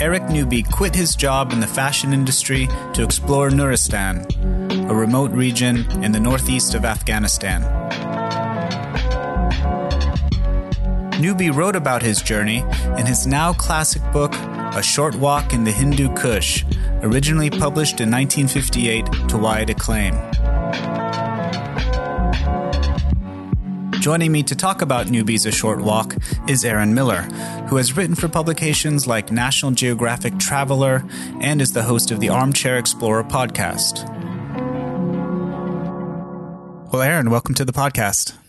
[0.00, 4.24] Eric Newby quit his job in the fashion industry to explore Nuristan,
[4.90, 7.60] a remote region in the northeast of Afghanistan.
[11.20, 12.64] Newby wrote about his journey
[12.96, 14.32] in his now classic book,
[14.74, 16.64] A Short Walk in the Hindu Kush,
[17.02, 20.14] originally published in 1958 to wide acclaim.
[24.00, 26.16] Joining me to talk about Newby's A Short Walk
[26.48, 27.28] is Aaron Miller,
[27.70, 31.04] who has written for publications like National Geographic Traveler
[31.40, 34.04] and is the host of the Armchair Explorer podcast.
[36.92, 38.39] Well, Aaron, welcome to the podcast.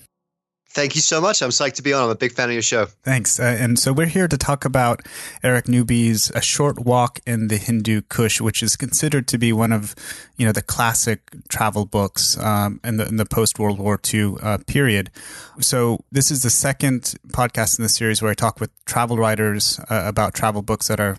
[0.74, 1.42] Thank you so much.
[1.42, 2.06] I'm psyched to be on.
[2.06, 2.86] I'm a big fan of your show.
[3.04, 3.42] Thanks.
[3.42, 5.02] Uh, and so we're here to talk about
[5.44, 9.74] Eric Newby's A Short Walk in the Hindu Kush, which is considered to be one
[9.74, 9.94] of,
[10.38, 14.36] you know, the classic travel books um, in the, in the post World War II
[14.42, 15.12] uh, period.
[15.60, 19.78] So this is the second podcast in the series where I talk with travel writers
[19.90, 21.18] uh, about travel books that are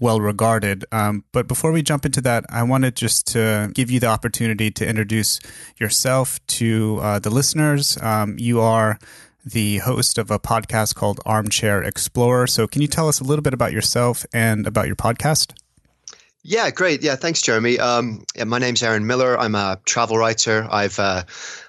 [0.00, 0.84] well regarded.
[0.90, 4.70] Um, but before we jump into that, I wanted just to give you the opportunity
[4.72, 5.38] to introduce
[5.78, 7.98] yourself to uh, the listeners.
[8.00, 8.98] Um, you are
[9.44, 12.46] the host of a podcast called Armchair Explorer.
[12.46, 15.52] So, can you tell us a little bit about yourself and about your podcast?
[16.42, 17.02] Yeah, great.
[17.02, 17.78] Yeah, thanks, Jeremy.
[17.78, 19.38] Um, yeah, my name's Aaron Miller.
[19.38, 20.66] I'm a travel writer.
[20.70, 21.22] I've uh,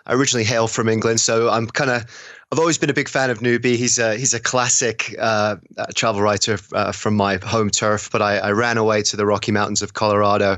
[0.05, 2.05] I originally hail from England, so I'm kind of
[2.51, 3.77] I've always been a big fan of Newby.
[3.77, 5.55] He's a he's a classic uh,
[5.95, 8.11] travel writer uh, from my home turf.
[8.11, 10.57] But I, I, ran away to the Rocky Mountains of Colorado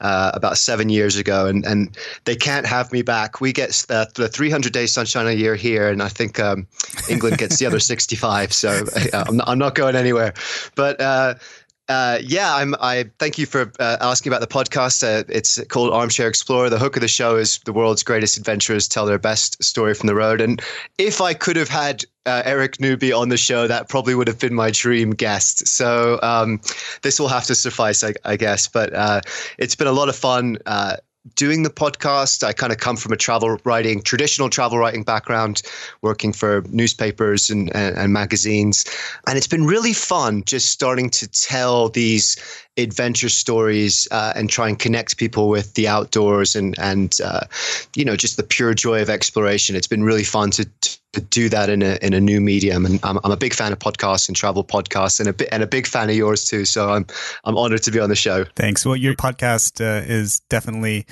[0.00, 1.94] uh, about seven years ago, and, and
[2.24, 3.42] they can't have me back.
[3.42, 6.66] We get the, the 300 days sunshine a year here, and I think um,
[7.10, 8.50] England gets the other 65.
[8.54, 10.32] So I'm not, I'm not going anywhere.
[10.76, 10.98] But
[11.88, 12.74] uh, yeah, I'm.
[12.80, 15.02] I thank you for uh, asking about the podcast.
[15.02, 16.70] Uh, it's called Armchair Explorer.
[16.70, 20.06] The hook of the show is the world's greatest adventurers tell their best story from
[20.06, 20.40] the road.
[20.40, 20.62] And
[20.96, 24.38] if I could have had uh, Eric Newby on the show, that probably would have
[24.38, 25.66] been my dream guest.
[25.66, 26.60] So um,
[27.02, 28.66] this will have to suffice, I, I guess.
[28.66, 29.20] But uh,
[29.58, 30.96] it's been a lot of fun uh,
[31.34, 32.44] doing the podcast.
[32.44, 35.62] I kind of come from a travel writing, traditional travel writing background,
[36.02, 38.84] working for newspapers and, and, and, magazines.
[39.26, 42.36] And it's been really fun just starting to tell these
[42.76, 47.40] adventure stories uh, and try and connect people with the outdoors and, and uh,
[47.96, 49.76] you know, just the pure joy of exploration.
[49.76, 52.86] It's been really fun to, to do that in a in a new medium.
[52.86, 55.62] And I'm, I'm a big fan of podcasts and travel podcasts, and a bit and
[55.62, 56.64] a big fan of yours too.
[56.64, 57.06] So I'm
[57.44, 58.44] I'm honored to be on the show.
[58.56, 58.84] Thanks.
[58.84, 61.06] Well, your podcast uh, is definitely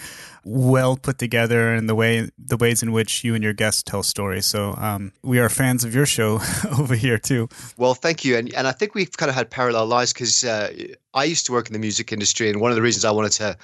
[0.44, 4.02] well put together and the way the ways in which you and your guests tell
[4.02, 4.46] stories.
[4.46, 6.40] So um, we are fans of your show
[6.78, 7.48] over here too.
[7.76, 10.72] Well, thank you, and and I think we've kind of had parallel lives because uh,
[11.14, 13.32] I used to work in the music industry, and one of the reasons I wanted
[13.32, 13.56] to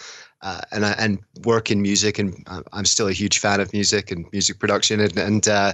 [0.43, 4.27] uh, and and work in music, and I'm still a huge fan of music and
[4.33, 5.73] music production, and and uh,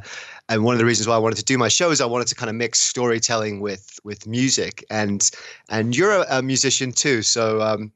[0.48, 2.28] and one of the reasons why I wanted to do my show is I wanted
[2.28, 5.30] to kind of mix storytelling with with music, and
[5.68, 7.60] and you're a, a musician too, so.
[7.60, 7.92] Um,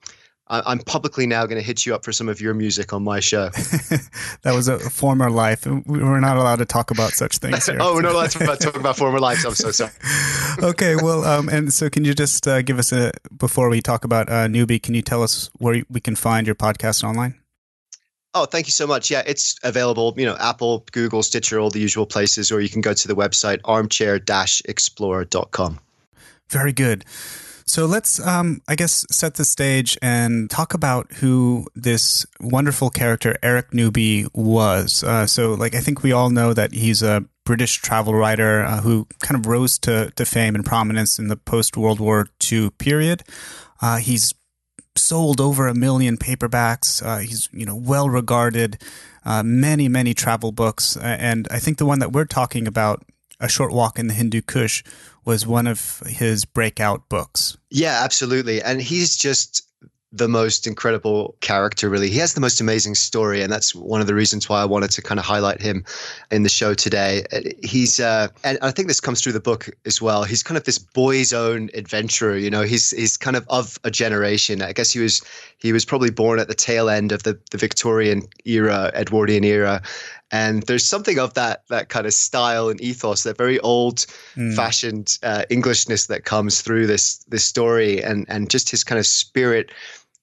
[0.50, 3.20] I'm publicly now going to hit you up for some of your music on my
[3.20, 3.48] show.
[4.42, 5.66] that was a former life.
[5.66, 7.76] We're not allowed to talk about such things here.
[7.80, 9.44] oh, we're not allowed to talk about former lives.
[9.44, 9.92] I'm so sorry.
[10.62, 14.04] okay, well, um, and so can you just uh, give us a before we talk
[14.04, 14.78] about uh, Newby?
[14.78, 17.34] Can you tell us where we can find your podcast online?
[18.34, 19.10] Oh, thank you so much.
[19.10, 22.82] Yeah, it's available, you know, Apple, Google, Stitcher, all the usual places, or you can
[22.82, 25.80] go to the website armchair-explorer.com.
[26.50, 27.04] Very good.
[27.68, 33.36] So let's, um, I guess, set the stage and talk about who this wonderful character
[33.42, 35.04] Eric Newby was.
[35.04, 38.80] Uh, so, like, I think we all know that he's a British travel writer uh,
[38.80, 42.70] who kind of rose to, to fame and prominence in the post World War II
[42.70, 43.22] period.
[43.82, 44.32] Uh, he's
[44.96, 47.04] sold over a million paperbacks.
[47.04, 48.82] Uh, he's you know well regarded,
[49.26, 53.04] uh, many many travel books, and I think the one that we're talking about
[53.40, 54.82] a Short Walk in the Hindu Kush
[55.28, 57.58] was one of his breakout books.
[57.68, 58.62] Yeah, absolutely.
[58.62, 59.62] And he's just
[60.10, 62.08] the most incredible character really.
[62.08, 64.90] He has the most amazing story and that's one of the reasons why i wanted
[64.92, 65.84] to kind of highlight him
[66.30, 67.24] in the show today.
[67.62, 70.24] He's uh, and i think this comes through the book as well.
[70.24, 72.62] He's kind of this boy's own adventurer you know?
[72.62, 74.62] He's he's kind of of a generation.
[74.62, 75.20] I guess he was
[75.58, 79.82] he was probably born at the tail end of the, the victorian era edwardian era
[80.30, 84.54] and there's something of that that kind of style and ethos, that very old mm.
[84.54, 89.06] fashioned uh, Englishness that comes through this this story, and and just his kind of
[89.06, 89.70] spirit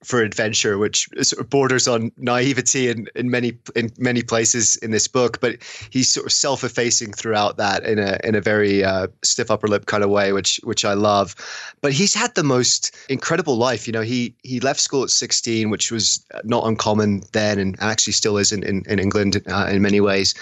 [0.03, 4.91] for adventure, which sort of borders on naivety in, in many in many places in
[4.91, 5.39] this book.
[5.41, 5.57] But
[5.89, 9.85] he's sort of self-effacing throughout that in a in a very uh, stiff upper lip
[9.85, 11.35] kind of way, which which I love.
[11.81, 13.87] But he's had the most incredible life.
[13.87, 18.13] You know, he he left school at 16, which was not uncommon then, and actually
[18.13, 20.35] still is in in, in England uh, in many ways.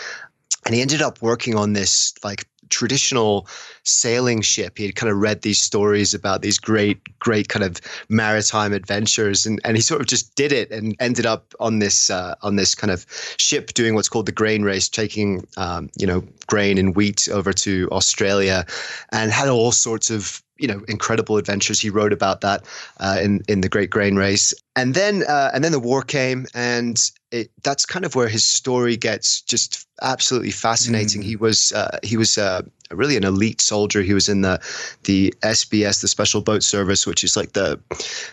[0.66, 3.48] And he ended up working on this like traditional
[3.84, 4.78] sailing ship.
[4.78, 7.80] He had kind of read these stories about these great, great kind of
[8.10, 12.10] maritime adventures, and, and he sort of just did it and ended up on this
[12.10, 13.06] uh, on this kind of
[13.38, 17.54] ship doing what's called the grain race, taking um, you know grain and wheat over
[17.54, 18.66] to Australia,
[19.12, 21.80] and had all sorts of you know incredible adventures.
[21.80, 22.64] He wrote about that
[23.00, 26.46] uh, in in the Great Grain Race, and then uh, and then the war came,
[26.54, 27.00] and
[27.32, 31.22] it, that's kind of where his story gets just absolutely fascinating.
[31.22, 31.26] Mm.
[31.26, 32.62] He was uh, he was uh,
[32.92, 34.02] really an elite soldier.
[34.02, 34.60] He was in the
[35.04, 37.80] the SBS, the Special Boat Service, which is like the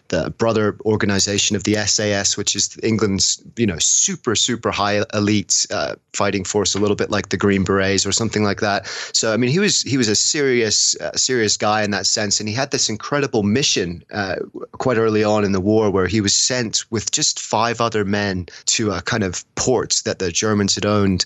[0.09, 5.67] the brother organization of the SAS, which is England's you know super super high elite
[5.71, 8.87] uh, fighting force, a little bit like the Green Berets or something like that.
[9.13, 12.41] So I mean, he was he was a serious uh, serious guy in that sense,
[12.41, 14.37] and he had this incredible mission uh,
[14.73, 18.47] quite early on in the war where he was sent with just five other men
[18.67, 21.25] to a kind of port that the Germans had owned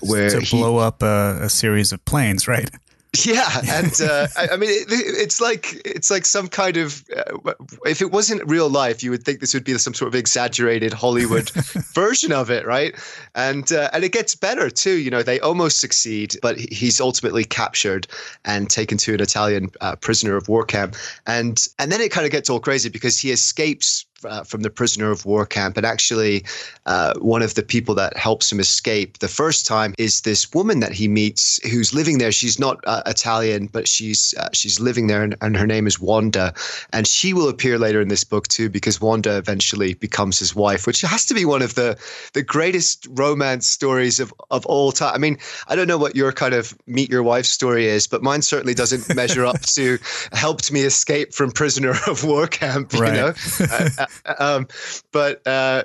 [0.00, 2.68] where to blow up a, a, series of planes, right?
[3.26, 7.04] Yeah, and uh, I, I, mean, it, it's like it's like some kind of.
[7.14, 7.52] Uh,
[7.84, 10.94] if it wasn't real life, you would think this would be some sort of exaggerated
[10.94, 11.50] Hollywood
[11.94, 12.94] version of it, right?
[13.34, 14.94] And uh, and it gets better too.
[14.94, 18.06] You know, they almost succeed, but he's ultimately captured
[18.46, 20.96] and taken to an Italian uh, prisoner of war camp,
[21.26, 24.70] and and then it kind of gets all crazy because he escapes uh, from the
[24.70, 25.76] prisoner of war camp.
[25.76, 26.44] And actually,
[26.86, 30.80] uh, one of the people that helps him escape the first time is this woman
[30.80, 32.32] that he meets who's living there.
[32.32, 36.00] She's not uh, Italian, but she's uh, she's living there, and, and, her name is
[36.00, 36.54] Wanda.
[36.92, 40.86] And she will appear later in this book too, because Wanda eventually becomes his wife,
[40.86, 41.98] which has to be one of the
[42.32, 45.14] the greatest romance stories of of all time.
[45.14, 45.38] I mean,
[45.68, 48.74] I don't know what your kind of meet your wife story is, but mine certainly
[48.74, 49.98] doesn't measure up to
[50.32, 52.92] helped me escape from prisoner of war camp.
[52.92, 53.14] You right.
[53.14, 53.34] know.
[54.38, 54.66] Um,
[55.12, 55.82] but uh,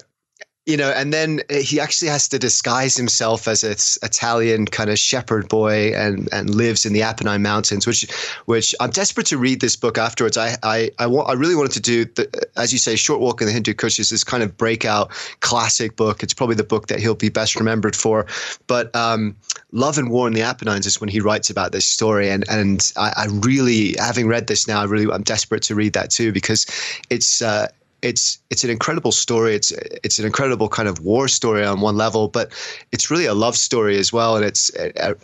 [0.68, 5.00] you know, and then he actually has to disguise himself as an Italian kind of
[5.00, 8.06] shepherd boy and, and lives in the Apennine Mountains, which
[8.45, 10.35] which I'm desperate to read this book afterwards.
[10.35, 13.39] I I I, want, I really wanted to do, the, as you say, Short Walk
[13.39, 15.09] in the Hindu Kush is this kind of breakout
[15.39, 16.21] classic book.
[16.21, 18.25] It's probably the book that he'll be best remembered for.
[18.68, 19.38] But um,
[19.71, 22.91] Love and War in the Apennines is when he writes about this story, and and
[22.97, 26.33] I, I really, having read this now, I really I'm desperate to read that too
[26.33, 26.65] because
[27.09, 27.41] it's.
[27.41, 27.69] Uh,
[28.03, 29.55] it's it's an incredible story.
[29.55, 29.71] It's
[30.03, 32.51] it's an incredible kind of war story on one level, but
[32.91, 34.35] it's really a love story as well.
[34.35, 34.69] And it's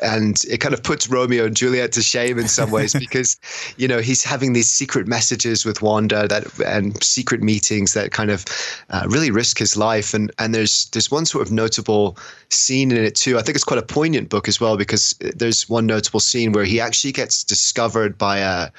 [0.01, 3.37] and it kind of puts Romeo and Juliet to shame in some ways because
[3.77, 8.31] you know he's having these secret messages with Wanda that and secret meetings that kind
[8.31, 8.43] of
[8.89, 10.13] uh, really risk his life.
[10.15, 12.17] And and there's there's one sort of notable
[12.49, 13.37] scene in it too.
[13.37, 16.65] I think it's quite a poignant book as well because there's one notable scene where
[16.65, 18.71] he actually gets discovered by a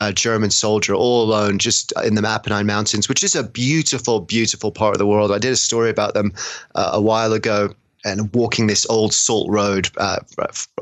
[0.00, 4.70] a German soldier all alone just in the Apennine Mountains, which is a beautiful, beautiful
[4.70, 5.32] part of the world.
[5.32, 6.32] I did a story about them
[6.74, 10.18] uh, a while ago and walking this old salt road uh,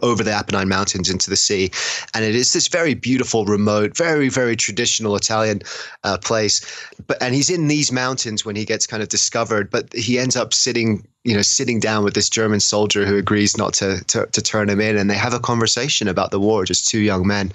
[0.02, 1.70] over the Apennine Mountains into the sea.
[2.12, 5.62] And it is this very beautiful, remote, very, very traditional Italian
[6.04, 6.60] uh, place.
[7.06, 10.36] But and he's in these mountains when he gets kind of discovered, but he ends
[10.36, 14.26] up sitting you know, sitting down with this German soldier who agrees not to, to,
[14.26, 17.26] to turn him in, and they have a conversation about the war, just two young
[17.26, 17.50] men,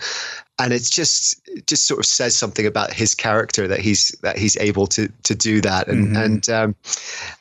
[0.60, 4.38] and it's just it just sort of says something about his character that he's that
[4.38, 6.16] he's able to to do that, and mm-hmm.
[6.18, 6.75] and um,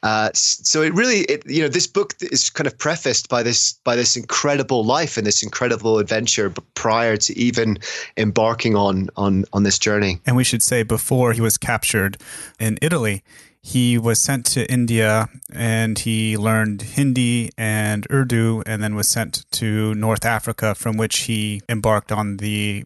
[0.02, 3.74] uh, so it really, it, you know, this book is kind of prefaced by this
[3.84, 7.78] by this incredible life and this incredible adventure prior to even
[8.16, 10.20] embarking on on on this journey.
[10.24, 12.16] And we should say before he was captured
[12.58, 13.22] in Italy
[13.60, 19.44] he was sent to India and he learned Hindi and Urdu and then was sent
[19.52, 22.84] to North Africa from which he embarked on the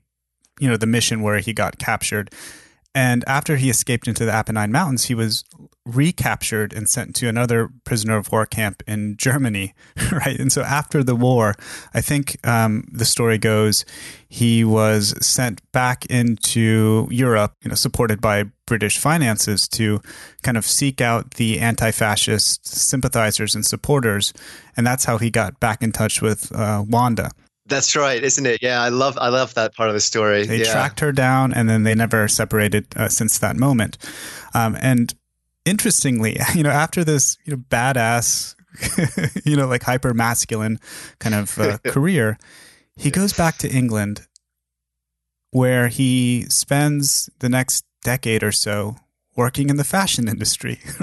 [0.62, 2.30] you know the mission where he got captured
[2.94, 5.44] and after he escaped into the Apennine Mountains, he was
[5.86, 9.74] recaptured and sent to another prisoner of war camp in Germany,
[10.12, 10.38] right?
[10.38, 11.54] And so after the war,
[11.94, 13.86] I think um, the story goes,
[14.28, 20.00] he was sent back into Europe, you know, supported by British finances to
[20.42, 24.32] kind of seek out the anti-fascist sympathizers and supporters,
[24.76, 27.30] and that's how he got back in touch with uh, Wanda.
[27.72, 28.62] That's right, isn't it?
[28.62, 30.44] Yeah, I love I love that part of the story.
[30.44, 30.72] They yeah.
[30.72, 33.96] tracked her down, and then they never separated uh, since that moment.
[34.52, 35.14] Um, and
[35.64, 38.54] interestingly, you know, after this, you know, badass,
[39.46, 40.78] you know, like hyper masculine
[41.18, 42.38] kind of uh, career,
[42.96, 44.26] he goes back to England,
[45.50, 48.96] where he spends the next decade or so
[49.34, 50.74] working in the fashion industry,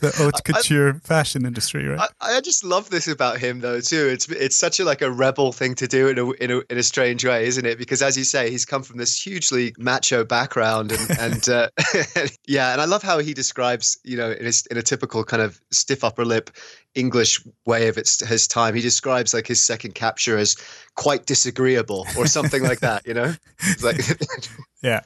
[0.00, 2.10] the haute couture I, fashion industry, right?
[2.20, 3.80] I, I, just love this about him, though.
[3.80, 6.60] Too, it's it's such a like a rebel thing to do in a in a,
[6.70, 7.78] in a strange way, isn't it?
[7.78, 11.68] Because as you say, he's come from this hugely macho background, and and uh,
[12.46, 15.42] yeah, and I love how he describes, you know, in his in a typical kind
[15.42, 16.50] of stiff upper lip
[16.94, 18.74] English way of its his time.
[18.74, 20.56] He describes like his second capture as
[20.96, 23.06] quite disagreeable or something like that.
[23.06, 23.34] You know,
[23.82, 24.02] like
[24.82, 25.00] yeah,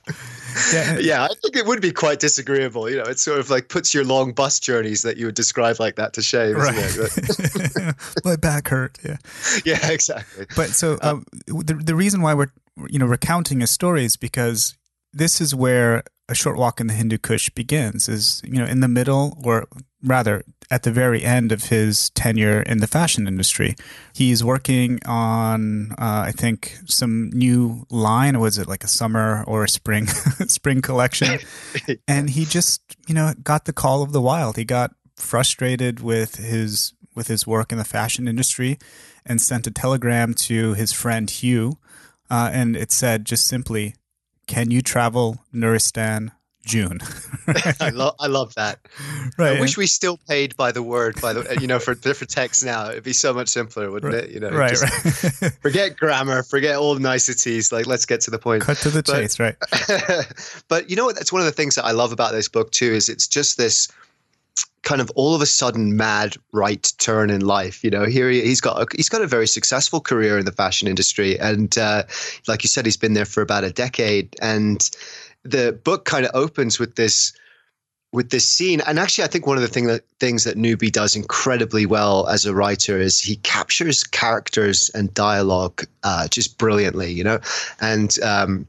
[0.73, 1.25] yeah, yeah.
[1.25, 2.89] I think it would be quite disagreeable.
[2.89, 5.79] You know, it sort of like puts your long bus journeys that you would describe
[5.79, 6.57] like that to shame.
[6.57, 6.75] Right.
[8.25, 8.99] My back hurt.
[9.05, 9.19] Yeah.
[9.65, 10.47] Yeah, exactly.
[10.57, 12.53] But so um, the the reason why we're
[12.89, 14.75] you know recounting his story is because
[15.13, 18.09] this is where a short walk in the Hindu Kush begins.
[18.09, 19.67] Is you know in the middle or
[20.03, 23.77] rather at the very end of his tenure in the fashion industry.
[24.13, 28.41] He's working on, uh, I think, some new line.
[28.41, 30.09] Was it like a summer or a spring
[30.49, 31.39] spring collection?
[32.09, 34.57] and he just, you know, got the call of the wild.
[34.57, 38.77] He got frustrated with his with his work in the fashion industry,
[39.25, 41.79] and sent a telegram to his friend Hugh,
[42.29, 43.95] uh, and it said just simply,
[44.49, 46.33] "Can you travel Nuristan
[46.65, 46.99] June.
[47.81, 48.81] I love I love that.
[49.37, 49.57] Right.
[49.57, 52.65] I wish we still paid by the word by the you know for for text
[52.65, 52.91] now.
[52.91, 54.25] It'd be so much simpler, wouldn't right.
[54.25, 54.31] it?
[54.31, 55.53] You know, right, right.
[55.63, 57.73] forget grammar, forget all the niceties.
[57.73, 58.63] Like let's get to the point.
[58.63, 59.57] Cut to the but, chase, right?
[60.69, 61.17] but you know what?
[61.17, 62.93] That's one of the things that I love about this book too.
[62.93, 63.89] Is it's just this
[64.83, 67.83] kind of all of a sudden mad right turn in life.
[67.83, 70.53] You know, here he, has got a, he's got a very successful career in the
[70.53, 72.05] fashion industry, and uh,
[72.47, 74.89] like you said, he's been there for about a decade, and
[75.45, 77.33] the book kind of opens with this
[78.13, 78.81] with this scene.
[78.87, 82.27] And actually i think one of the thing that, things that newby does incredibly well
[82.29, 87.41] as a writer is he captures characters and dialogue uh, just brilliantly you know?
[87.81, 88.67] And um,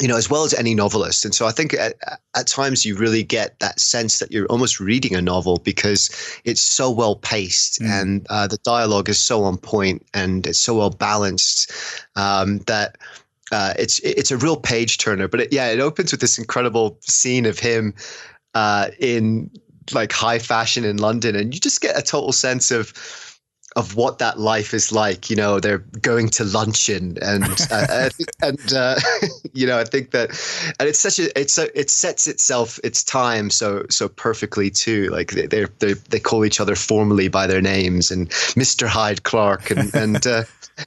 [0.00, 1.24] you know as well as any novelist.
[1.24, 1.94] And so i think at,
[2.34, 6.10] at, times you really get that sense that you're almost reading a novel because
[6.44, 7.86] it's so well paced mm.
[7.86, 11.70] and uh, the dialogue is so on point and it's so well balanced
[12.16, 12.96] um, that
[13.52, 15.28] uh, it's it's a real page turner.
[15.28, 17.94] But it, yeah, it opens with this incredible scene of him
[18.54, 19.50] uh, in
[19.92, 22.92] like high fashion in London, and you just get a total sense of
[23.76, 25.30] of what that life is like.
[25.30, 28.10] You know, they're going to luncheon, and uh,
[28.42, 28.96] and uh,
[29.52, 30.30] you know, I think that,
[30.78, 35.08] and it's such a it's a, it sets itself its time so so perfectly too.
[35.10, 39.70] Like they they they call each other formally by their names, and Mister Hyde Clark,
[39.70, 40.26] and and.
[40.26, 40.44] Uh,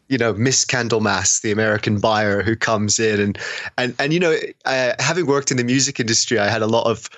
[0.07, 3.37] you know Miss Candlemas, the American buyer who comes in and
[3.77, 4.35] and and you know,
[4.65, 7.11] uh, having worked in the music industry, I had a lot of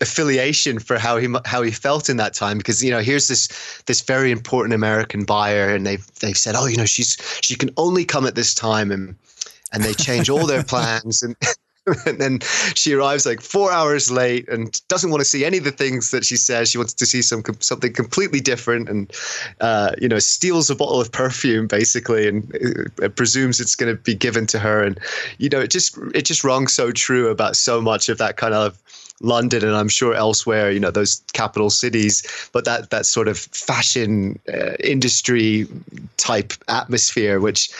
[0.00, 3.82] affiliation for how he how he felt in that time because you know here's this
[3.86, 7.70] this very important American buyer and they've they've said oh you know she's she can
[7.76, 9.14] only come at this time and
[9.72, 11.36] and they change all their plans and
[12.06, 12.40] and then
[12.74, 16.10] she arrives like four hours late and doesn't want to see any of the things
[16.10, 16.70] that she says.
[16.70, 19.10] She wants to see some something completely different, and
[19.60, 24.00] uh, you know, steals a bottle of perfume basically, and uh, presumes it's going to
[24.02, 24.82] be given to her.
[24.82, 24.98] And
[25.38, 28.54] you know, it just it just rung so true about so much of that kind
[28.54, 28.80] of
[29.20, 32.22] London and I'm sure elsewhere, you know, those capital cities,
[32.52, 35.66] but that that sort of fashion uh, industry
[36.16, 37.70] type atmosphere, which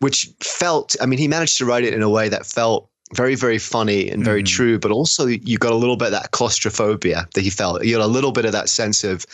[0.00, 3.34] which felt, I mean, he managed to write it in a way that felt very
[3.34, 4.46] very funny and very mm.
[4.46, 7.96] true but also you got a little bit of that claustrophobia that he felt you
[7.96, 9.24] got a little bit of that sense of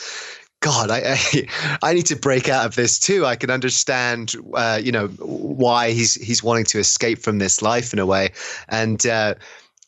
[0.61, 3.27] God, I, I, I need to break out of this too.
[3.27, 7.93] I can understand, uh, you know, why he's he's wanting to escape from this life
[7.93, 8.31] in a way,
[8.69, 9.35] and uh,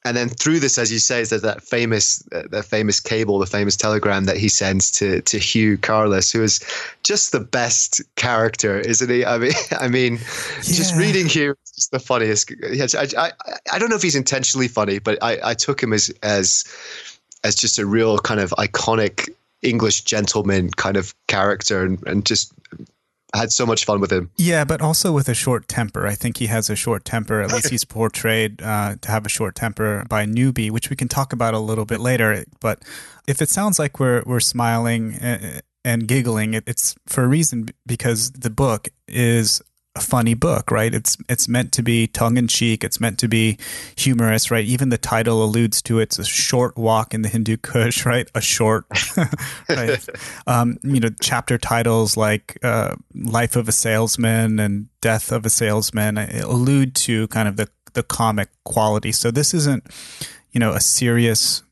[0.04, 3.46] and then through this, as you say, there's that famous uh, that famous cable, the
[3.46, 6.60] famous telegram that he sends to to Hugh Carless, who is
[7.04, 9.24] just the best character, isn't he?
[9.24, 10.62] I mean, I mean, yeah.
[10.62, 12.52] just reading Hugh is the funniest.
[12.94, 13.32] I, I,
[13.72, 16.64] I don't know if he's intentionally funny, but I, I took him as as
[17.44, 19.28] as just a real kind of iconic
[19.62, 22.52] English gentleman kind of character, and, and just
[23.34, 24.30] I had so much fun with him.
[24.36, 26.06] Yeah, but also with a short temper.
[26.06, 27.40] I think he has a short temper.
[27.40, 31.08] At least he's portrayed uh, to have a short temper by Newby, which we can
[31.08, 32.44] talk about a little bit later.
[32.60, 32.82] But
[33.26, 38.32] if it sounds like we're we're smiling and, and giggling, it's for a reason because
[38.32, 39.62] the book is
[39.94, 40.94] a funny book, right?
[40.94, 42.82] It's it's meant to be tongue in cheek.
[42.82, 43.58] It's meant to be
[43.96, 44.64] humorous, right?
[44.64, 46.04] Even the title alludes to it.
[46.04, 48.28] it's a short walk in the Hindu Kush, right?
[48.34, 48.86] A short,
[49.68, 50.06] right?
[50.46, 55.50] Um, you know, chapter titles like uh, "Life of a Salesman" and "Death of a
[55.50, 59.12] Salesman" allude to kind of the the comic quality.
[59.12, 59.84] So this isn't,
[60.52, 61.62] you know, a serious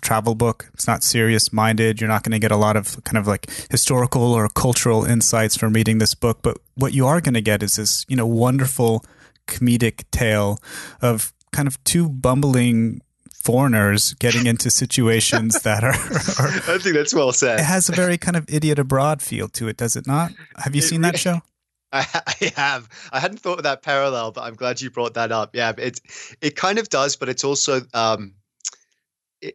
[0.00, 0.70] travel book.
[0.74, 2.00] It's not serious minded.
[2.00, 5.56] You're not going to get a lot of kind of like historical or cultural insights
[5.56, 6.40] from reading this book.
[6.42, 9.04] But what you are going to get is this, you know, wonderful
[9.46, 10.58] comedic tale
[11.00, 13.00] of kind of two bumbling
[13.32, 17.60] foreigners getting into situations that are, are, I think that's well said.
[17.60, 20.32] It has a very kind of idiot abroad feel to it, does it not?
[20.56, 21.40] Have you it seen that show?
[21.92, 22.88] I, I have.
[23.12, 25.54] I hadn't thought of that parallel, but I'm glad you brought that up.
[25.54, 26.00] Yeah, it
[26.42, 28.34] it kind of does, but it's also um,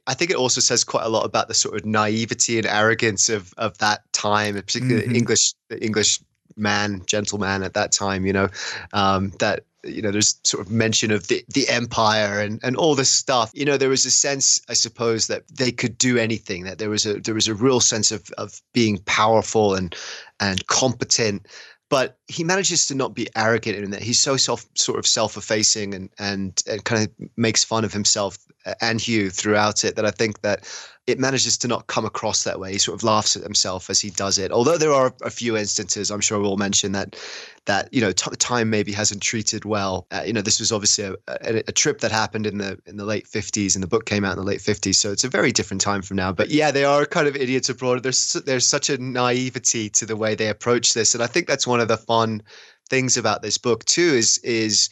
[0.07, 3.29] I think it also says quite a lot about the sort of naivety and arrogance
[3.29, 5.15] of of that time, particularly mm-hmm.
[5.15, 6.19] English the English
[6.55, 8.25] man, gentleman at that time.
[8.25, 8.49] You know,
[8.93, 12.95] um, that you know there's sort of mention of the the empire and and all
[12.95, 16.63] this stuff you know there was a sense i suppose that they could do anything
[16.63, 19.95] that there was a there was a real sense of of being powerful and
[20.39, 21.45] and competent
[21.89, 25.93] but he manages to not be arrogant in that he's so self sort of self-effacing
[25.93, 28.37] and and, and kind of makes fun of himself
[28.81, 30.67] and Hugh throughout it that I think that
[31.05, 32.71] it manages to not come across that way.
[32.71, 34.53] He sort of laughs at himself as he does it.
[34.53, 37.17] Although there are a few instances, I'm sure we'll mention that
[37.65, 40.07] that you know t- time maybe hasn't treated well.
[40.11, 42.95] Uh, you know, this was obviously a, a, a, trip that happened in the in
[42.95, 45.29] the late 50s, and the book came out in the late 50s, so it's a
[45.29, 46.31] very different time from now.
[46.31, 48.01] But yeah, they are kind of idiots abroad.
[48.03, 51.67] There's there's such a naivety to the way they approach this, and I think that's
[51.67, 52.41] one of the fun
[52.89, 54.13] things about this book too.
[54.13, 54.89] Is is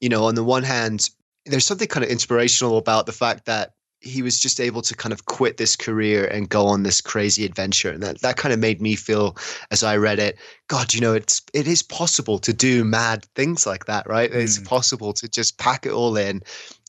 [0.00, 1.10] you know, on the one hand,
[1.46, 5.12] there's something kind of inspirational about the fact that he was just able to kind
[5.12, 8.58] of quit this career and go on this crazy adventure and that, that kind of
[8.58, 9.36] made me feel
[9.70, 13.64] as i read it god you know it's it is possible to do mad things
[13.64, 14.36] like that right mm.
[14.36, 16.42] it's possible to just pack it all in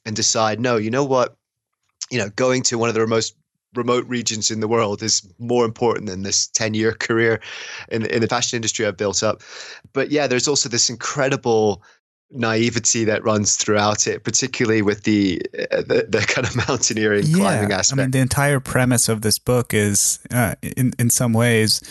[0.05, 1.37] and decide no you know what
[2.09, 3.35] you know going to one of the most
[3.75, 7.39] remote regions in the world is more important than this 10 year career
[7.89, 9.41] in, in the fashion industry I've built up.
[9.93, 11.83] But yeah, there's also this incredible
[12.33, 17.37] naivety that runs throughout it, particularly with the uh, the, the, kind of mountaineering yeah,
[17.37, 17.99] climbing aspect.
[17.99, 21.81] I mean, the entire premise of this book is, uh, in in some ways,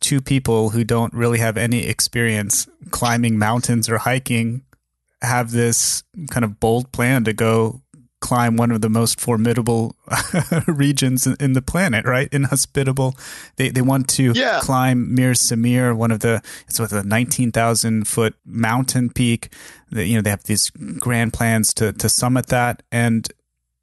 [0.00, 4.62] two people who don't really have any experience climbing mountains or hiking
[5.22, 7.82] have this kind of bold plan to go
[8.20, 9.96] climb one of the most formidable
[10.66, 12.28] regions in the planet, right?
[12.32, 13.16] Inhospitable.
[13.56, 14.60] They they want to yeah.
[14.62, 19.52] climb Mir Samir, one of the it's with a nineteen thousand foot mountain peak.
[19.90, 23.28] That you know they have these grand plans to to summit that, and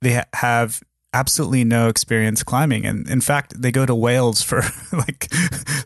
[0.01, 0.81] they ha- have
[1.13, 2.85] absolutely no experience climbing.
[2.85, 4.61] And in fact, they go to Wales for
[4.93, 5.27] like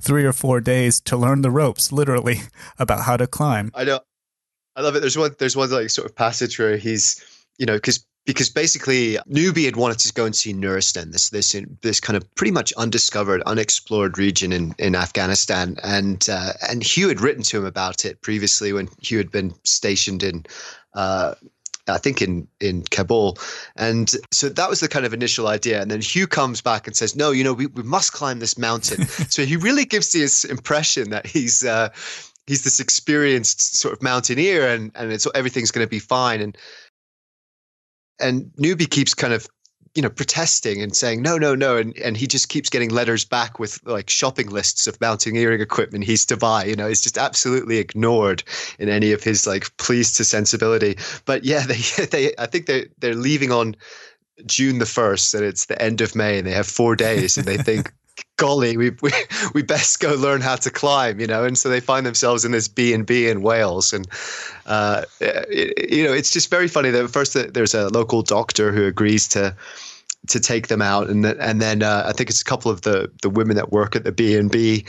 [0.01, 2.41] three or four days to learn the ropes, literally,
[2.77, 3.71] about how to climb.
[3.73, 4.01] I know.
[4.75, 5.01] I love it.
[5.01, 5.35] There's one.
[5.37, 7.23] There's one like sort of passage where he's,
[7.57, 11.55] you know, because because basically Newby had wanted to go and see Nuristan, this this
[11.81, 17.07] this kind of pretty much undiscovered, unexplored region in, in Afghanistan, and uh, and Hugh
[17.07, 20.45] had written to him about it previously when Hugh had been stationed in.
[20.93, 21.35] Uh,
[21.87, 23.39] I think in in Kabul,
[23.75, 25.81] and so that was the kind of initial idea.
[25.81, 28.55] And then Hugh comes back and says, "No, you know, we, we must climb this
[28.55, 31.89] mountain." so he really gives this impression that he's uh,
[32.45, 36.39] he's this experienced sort of mountaineer, and and it's everything's going to be fine.
[36.39, 36.55] And
[38.21, 39.47] and Newby keeps kind of
[39.95, 43.25] you know protesting and saying no no no and and he just keeps getting letters
[43.25, 47.17] back with like shopping lists of mountaineering equipment he's to buy you know it's just
[47.17, 48.43] absolutely ignored
[48.79, 50.97] in any of his like pleas to sensibility.
[51.25, 53.75] But yeah they they i think they they're leaving on
[54.45, 57.45] June the 1st and it's the end of May and they have 4 days and
[57.45, 57.93] they think
[58.41, 59.11] golly, we, we
[59.53, 61.45] we best go learn how to climb, you know.
[61.45, 64.07] And so they find themselves in this B and B in Wales, and
[64.65, 68.85] uh, it, you know, it's just very funny that first there's a local doctor who
[68.85, 69.55] agrees to
[70.27, 73.11] to take them out, and and then uh, I think it's a couple of the
[73.21, 74.85] the women that work at the B and B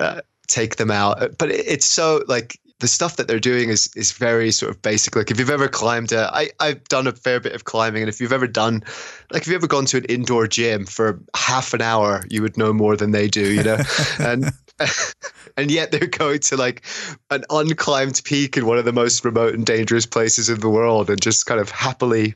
[0.00, 1.38] uh, take them out.
[1.38, 5.16] But it's so like the stuff that they're doing is is very sort of basic.
[5.16, 8.08] Like if you've ever climbed a, I I've done a fair bit of climbing, and
[8.08, 8.84] if you've ever done,
[9.30, 12.56] like if you've ever gone to an indoor gym for half an hour, you would
[12.56, 13.78] know more than they do, you know,
[14.20, 14.52] and
[15.56, 16.84] and yet they're going to like
[17.30, 21.10] an unclimbed peak in one of the most remote and dangerous places in the world,
[21.10, 22.34] and just kind of happily,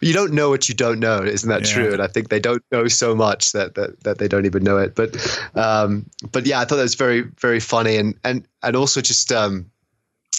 [0.00, 1.74] you don't know what you don't know, isn't that yeah.
[1.74, 1.92] true?
[1.92, 4.78] And I think they don't know so much that that that they don't even know
[4.78, 4.94] it.
[4.94, 5.16] But
[5.54, 9.32] um, but yeah, I thought that was very very funny, and and and also just
[9.32, 9.70] um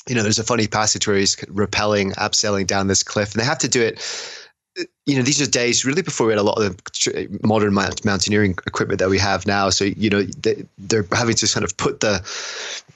[0.07, 3.45] you know, there's a funny passage where he's rappelling, abseiling down this cliff, and they
[3.45, 4.01] have to do it
[5.11, 8.51] you know, these are days really before we had a lot of the modern mountaineering
[8.65, 9.69] equipment that we have now.
[9.69, 12.21] So, you know, they, are having to kind of put the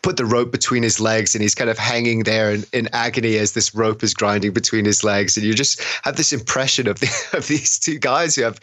[0.06, 3.38] put the rope between his legs and he's kind of hanging there in, in agony
[3.38, 5.36] as this rope is grinding between his legs.
[5.36, 8.60] And you just have this impression of, the, of these two guys who have,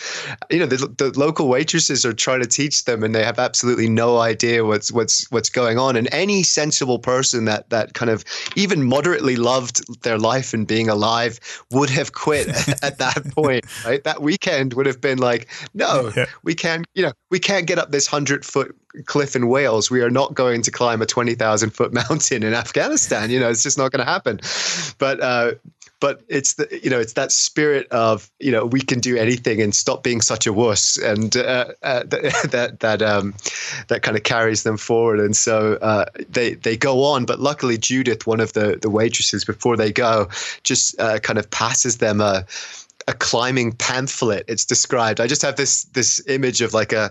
[0.50, 3.88] you know, the, the local waitresses are trying to teach them and they have absolutely
[3.88, 5.96] no idea what's, what's, what's going on.
[5.96, 10.88] And any sensible person that, that kind of even moderately loved their life and being
[10.88, 11.40] alive
[11.72, 12.46] would have quit
[12.84, 13.41] at that point,
[13.84, 14.02] right?
[14.04, 16.26] That weekend would have been like, no, yeah.
[16.42, 18.76] we can't, you know, we can't get up this hundred foot
[19.06, 19.90] cliff in Wales.
[19.90, 23.30] We are not going to climb a twenty thousand foot mountain in Afghanistan.
[23.30, 24.40] You know, it's just not going to happen.
[24.98, 25.52] But uh,
[26.02, 29.62] but it's the you know it's that spirit of you know we can do anything
[29.62, 32.02] and stop being such a wuss, and uh, uh,
[32.50, 33.34] that that um,
[33.86, 35.20] that kind of carries them forward.
[35.20, 39.44] And so uh, they they go on, but luckily Judith, one of the the waitresses,
[39.44, 40.28] before they go,
[40.64, 42.44] just uh, kind of passes them a
[43.08, 44.44] a climbing pamphlet.
[44.48, 45.20] It's described.
[45.20, 47.10] I just have this this image of like a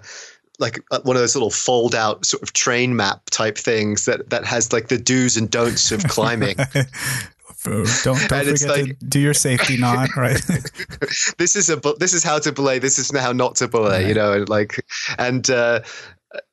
[0.59, 4.45] like one of those little fold out sort of train map type things that that
[4.45, 6.55] has like the do's and don'ts of climbing.
[7.63, 10.41] don't don't forget like, to do your safety knot, right?
[11.37, 12.79] this is a this is how to belay.
[12.79, 14.03] This is how not to belay.
[14.03, 14.07] Right.
[14.07, 14.85] You know, like
[15.17, 15.49] and.
[15.49, 15.81] uh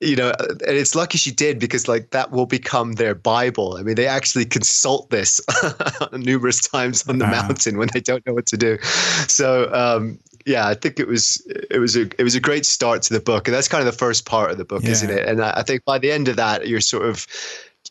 [0.01, 3.77] you know, and it's lucky she did because like that will become their Bible.
[3.77, 5.41] I mean, they actually consult this
[6.13, 7.43] numerous times on the wow.
[7.43, 8.79] mountain when they don't know what to do.
[9.29, 13.03] So, um, yeah, I think it was it was a it was a great start
[13.03, 14.91] to the book, and that's kind of the first part of the book, yeah.
[14.91, 15.29] isn't it?
[15.29, 17.27] And I think by the end of that, you're sort of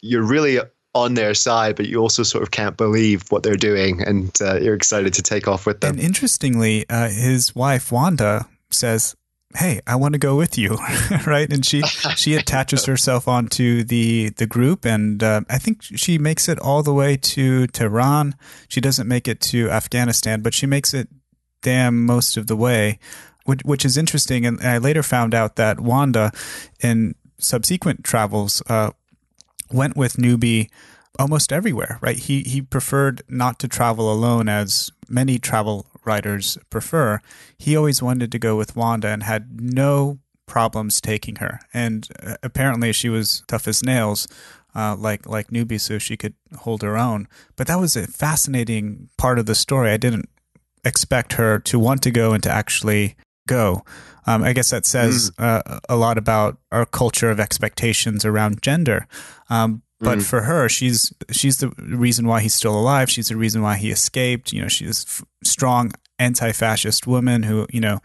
[0.02, 0.60] you're really
[0.93, 4.60] on their side, but you also sort of can't believe what they're doing, and uh,
[4.60, 5.91] you're excited to take off with them.
[5.91, 9.15] And interestingly, uh, his wife Wanda says,
[9.56, 10.78] "Hey, I want to go with you,"
[11.26, 11.52] right?
[11.52, 11.82] And she
[12.16, 16.84] she attaches herself onto the the group, and uh, I think she makes it all
[16.84, 18.36] the way to Tehran.
[18.68, 21.08] She doesn't make it to Afghanistan, but she makes it
[21.62, 23.00] damn most of the way,
[23.46, 24.46] which, which is interesting.
[24.46, 26.32] And I later found out that Wanda,
[26.82, 28.92] in subsequent travels, uh,
[29.72, 30.70] went with Newby
[31.20, 32.00] almost everywhere.
[32.02, 32.18] Right?
[32.18, 37.22] He he preferred not to travel alone, as many travel writers prefer.
[37.58, 41.60] He always wanted to go with Wanda and had no problems taking her.
[41.74, 44.28] And uh, apparently, she was tough as nails.
[44.76, 47.28] Uh, like like Newby, so she could hold her own.
[47.56, 49.89] But that was a fascinating part of the story.
[49.89, 50.30] I didn't
[50.84, 53.15] expect her to want to go and to actually
[53.48, 53.84] go.
[54.28, 55.43] Um, I guess that says mm.
[55.43, 59.08] uh, a lot about our culture of expectations around gender.
[59.50, 60.24] Um, but mm.
[60.24, 63.10] for her, she's she's the reason why he's still alive.
[63.10, 64.54] She's the reason why he escaped.
[64.54, 68.00] You know, she's a strong anti-fascist woman who you know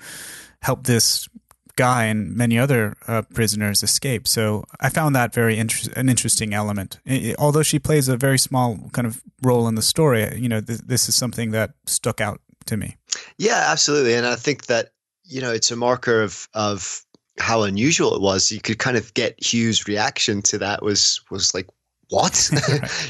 [0.60, 1.28] helped this
[1.76, 4.28] guy and many other uh, prisoners escape.
[4.28, 7.00] So I found that very inter- an interesting element.
[7.04, 10.60] It, although she plays a very small kind of role in the story, you know,
[10.60, 12.96] th- this is something that stuck out to me.
[13.38, 14.14] Yeah, absolutely.
[14.14, 14.90] And I think that,
[15.24, 17.04] you know, it's a marker of, of
[17.38, 18.52] how unusual it was.
[18.52, 21.68] You could kind of get Hugh's reaction to that was, was like,
[22.12, 22.50] what?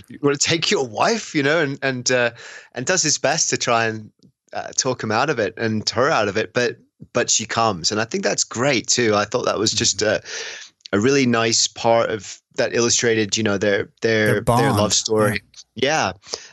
[0.08, 2.30] you want to take your wife, you know, and, and, uh,
[2.74, 4.10] and does his best to try and
[4.52, 6.54] uh, talk him out of it and her out of it.
[6.54, 6.76] But,
[7.12, 7.90] but she comes.
[7.90, 9.14] And I think that's great too.
[9.14, 10.24] I thought that was just mm-hmm.
[10.94, 14.92] a, a really nice part of that illustrated, you know, their, their, their, their love
[14.94, 15.40] story.
[15.74, 16.12] Yeah.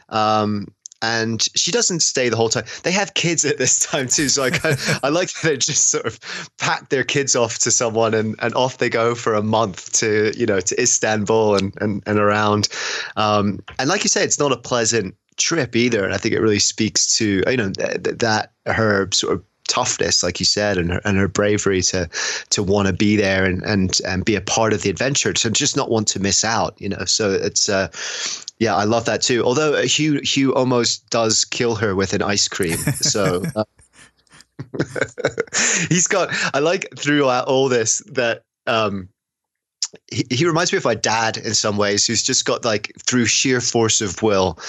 [0.10, 0.42] yeah.
[0.42, 0.68] Um,
[1.02, 2.66] and she doesn't stay the whole time.
[2.84, 4.50] They have kids at this time too, so I
[5.04, 6.20] I like that they just sort of
[6.58, 10.32] pack their kids off to someone and, and off they go for a month to
[10.38, 12.70] you know to Istanbul and and, and around.
[13.16, 16.42] Um, and like you say, it's not a pleasant trip either, and I think it
[16.42, 20.92] really speaks to you know th- that her sort of toughness, like you said, and
[20.92, 22.10] her, and her bravery to
[22.50, 25.50] to want to be there and, and and be a part of the adventure, to
[25.50, 26.76] just not want to miss out.
[26.82, 27.88] You know, so it's uh,
[28.60, 29.44] yeah, I love that too.
[29.44, 33.44] Although uh, Hugh Hugh almost does kill her with an ice cream, so.
[33.56, 33.64] Uh,
[35.88, 36.30] he's got.
[36.54, 39.08] I like throughout all this that um,
[40.12, 43.26] he, he reminds me of my dad in some ways, who's just got like through
[43.26, 44.60] sheer force of will,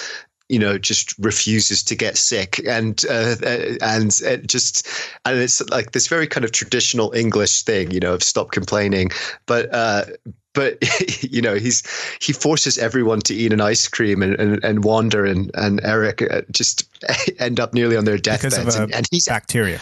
[0.51, 4.87] you know, just refuses to get sick, and uh, uh and it just
[5.25, 9.09] and it's like this very kind of traditional English thing, you know, of stop complaining,
[9.45, 10.05] but uh,
[10.53, 10.77] but
[11.23, 11.83] you know he's
[12.21, 16.21] he forces everyone to eat an ice cream and and, and Wanda and and Eric
[16.21, 16.83] uh, just
[17.39, 18.75] end up nearly on their deathbeds.
[18.75, 19.79] and, and, he's bacteria.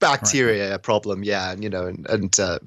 [0.00, 0.82] bacteria right.
[0.82, 2.58] problem yeah and you know and and uh,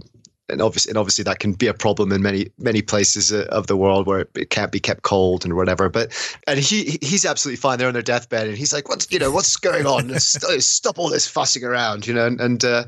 [0.49, 3.67] and obviously, and obviously that can be a problem in many many places uh, of
[3.67, 5.89] the world where it can't be kept cold and whatever.
[5.89, 6.13] But
[6.47, 7.77] and he he's absolutely fine.
[7.77, 10.17] They're on their deathbed, and he's like, "What's you know what's going on?
[10.19, 12.27] Stop all this fussing around," you know.
[12.27, 12.86] And and, uh,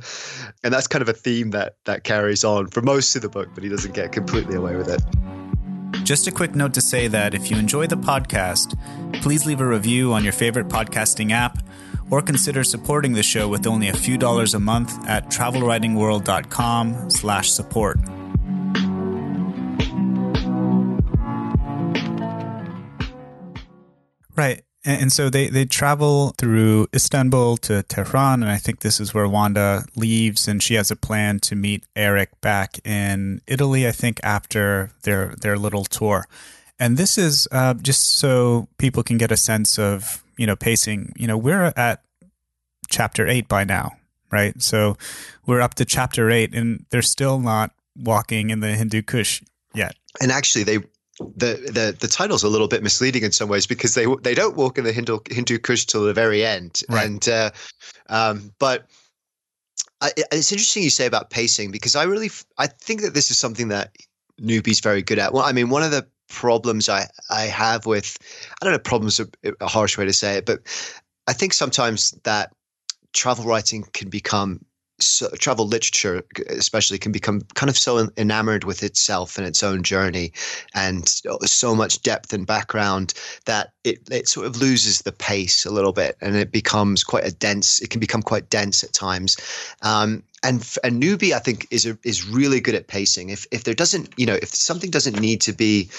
[0.64, 3.50] and that's kind of a theme that that carries on for most of the book,
[3.54, 5.02] but he doesn't get completely away with it.
[6.04, 8.78] Just a quick note to say that if you enjoy the podcast,
[9.22, 11.58] please leave a review on your favorite podcasting app
[12.10, 17.52] or consider supporting the show with only a few dollars a month at travelwritingworld.com slash
[17.52, 18.00] support.
[24.36, 24.64] Right.
[24.86, 29.28] And so they, they travel through Istanbul to Tehran, and I think this is where
[29.28, 33.86] Wanda leaves, and she has a plan to meet Eric back in Italy.
[33.86, 36.26] I think after their their little tour,
[36.80, 41.14] and this is uh, just so people can get a sense of you know, pacing,
[41.16, 42.04] you know, we're at
[42.90, 43.92] chapter eight by now,
[44.32, 44.62] right?
[44.62, 44.98] So
[45.46, 49.42] we're up to chapter eight and they're still not walking in the Hindu Kush
[49.74, 49.96] yet.
[50.22, 50.78] And actually, they
[51.20, 54.56] the, the the title's a little bit misleading in some ways because they they don't
[54.56, 57.06] walk in the Hindu Hindu Kush till the very end, right.
[57.06, 57.50] and uh,
[58.10, 58.88] um, but
[60.02, 63.40] I, it's interesting you say about pacing because I really I think that this is
[63.40, 63.96] something that
[64.40, 65.34] Newby's very good at.
[65.34, 68.18] Well, I mean, one of the problems I I have with
[68.62, 69.28] I don't know problems a,
[69.60, 70.60] a harsh way to say it, but
[71.28, 72.54] I think sometimes that
[73.14, 74.66] travel writing can become
[75.00, 79.84] so, travel literature especially can become kind of so enamored with itself and its own
[79.84, 80.32] journey
[80.74, 83.14] and so much depth and background
[83.46, 87.26] that it, it sort of loses the pace a little bit and it becomes quite
[87.26, 89.38] a dense it can become quite dense at times.
[89.84, 93.64] Um, and a Newby i think is a, is really good at pacing if if
[93.64, 95.90] there doesn't you know if something doesn't need to be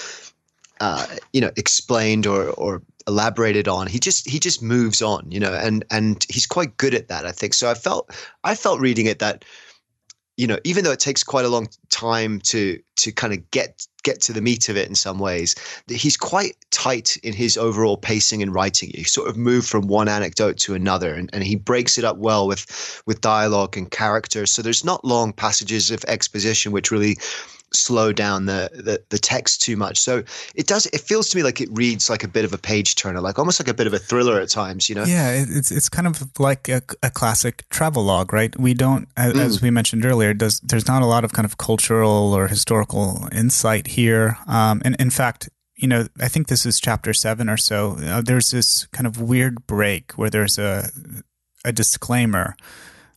[0.81, 3.87] uh, you know explained or or elaborated on.
[3.87, 7.25] He just he just moves on, you know, and and he's quite good at that.
[7.25, 7.69] I think so.
[7.69, 9.43] I felt I felt reading it that
[10.39, 13.85] you know even though it takes quite a long time to to kind of get
[14.03, 15.53] get to the meat of it in some ways
[15.89, 18.89] he's quite tight in his overall pacing and writing.
[18.93, 22.17] You sort of move from one anecdote to another and, and he breaks it up
[22.17, 27.17] well with with dialogue and character so there's not long passages of exposition which really
[27.73, 29.99] slow down the, the, the text too much.
[29.99, 30.23] So
[30.55, 30.85] it does.
[30.87, 33.39] It feels to me like it reads like a bit of a page turner, like
[33.39, 34.89] almost like a bit of a thriller at times.
[34.89, 35.03] You know?
[35.03, 38.57] Yeah, it's it's kind of like a, a classic travel log, right?
[38.59, 39.39] We don't, as, mm.
[39.39, 43.27] as, we mentioned earlier, does there's not a lot of kind of cultural or historical
[43.31, 44.37] insight here.
[44.47, 47.97] Um, and in fact, you know, I think this is chapter seven or so.
[48.01, 50.89] Uh, there's this kind of weird break where there's a
[51.65, 52.55] a disclaimer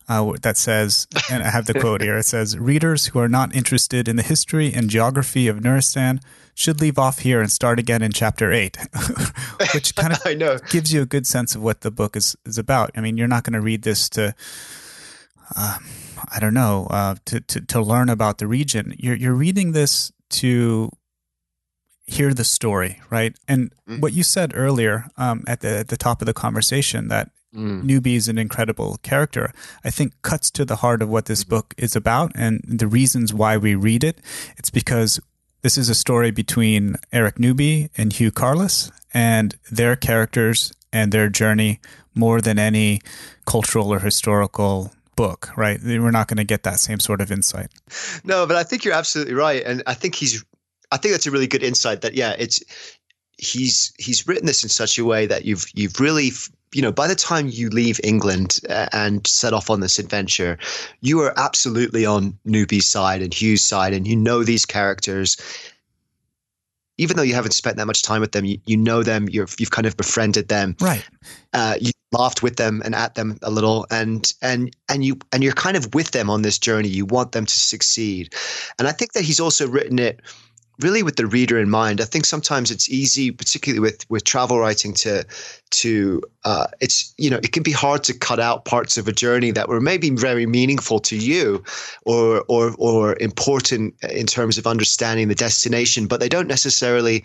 [0.09, 2.17] uh, that says, and I have the quote here.
[2.17, 6.21] It says, "Readers who are not interested in the history and geography of Nuristan
[6.55, 8.77] should leave off here and start again in chapter eight,
[9.75, 12.91] which kind of gives you a good sense of what the book is is about.
[12.95, 14.35] I mean, you're not going to read this to.
[15.55, 15.79] Uh,
[16.31, 18.95] I don't know uh, to, to to learn about the region.
[18.99, 20.91] You're you're reading this to
[22.05, 23.37] hear the story, right?
[23.49, 24.01] And mm.
[24.01, 27.85] what you said earlier um, at the at the top of the conversation that Mm.
[27.85, 29.53] Newby is an incredible character.
[29.85, 31.51] I think cuts to the heart of what this mm-hmm.
[31.51, 34.21] book is about and the reasons why we read it.
[34.57, 35.21] It's because
[35.63, 41.29] this is a story between Eric Newby and Hugh Carless and their characters and their
[41.29, 41.81] journey
[42.15, 43.01] more than any
[43.47, 45.79] cultural or historical book, right?
[45.83, 47.69] We're not going to get that same sort of insight.
[48.25, 49.63] No, but I think you're absolutely right.
[49.65, 50.45] And I think he's,
[50.91, 52.63] I think that's a really good insight that, yeah, it's,
[53.39, 56.31] he's, he's written this in such a way that you've, you've really
[56.73, 60.59] you know, by the time you leave England uh, and set off on this adventure,
[61.01, 65.37] you are absolutely on Newby's side and Hugh's side, and you know these characters.
[66.99, 69.29] Even though you haven't spent that much time with them, you, you know them.
[69.29, 71.05] you have kind of befriended them, right?
[71.53, 75.43] Uh, you laughed with them and at them a little, and and and you and
[75.43, 76.89] you're kind of with them on this journey.
[76.89, 78.35] You want them to succeed,
[78.79, 80.21] and I think that he's also written it
[80.81, 82.01] really with the reader in mind.
[82.01, 85.25] I think sometimes it's easy, particularly with with travel writing, to
[85.71, 89.13] to uh, it's you know it can be hard to cut out parts of a
[89.13, 91.63] journey that were maybe very meaningful to you,
[92.05, 97.25] or or or important in terms of understanding the destination, but they don't necessarily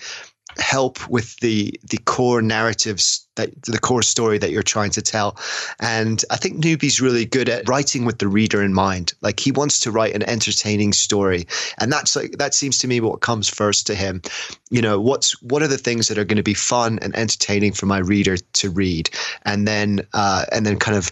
[0.60, 5.38] help with the the core narratives that the core story that you're trying to tell.
[5.80, 9.14] And I think Newby's really good at writing with the reader in mind.
[9.22, 11.48] Like he wants to write an entertaining story,
[11.80, 14.22] and that's like that seems to me what comes first to him.
[14.70, 17.74] You know, what's what are the things that are going to be fun and entertaining
[17.74, 19.10] for my reader to read,
[19.44, 21.12] and then uh, and then kind of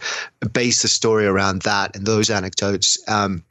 [0.52, 2.98] base the story around that and those anecdotes.
[3.08, 3.44] Um,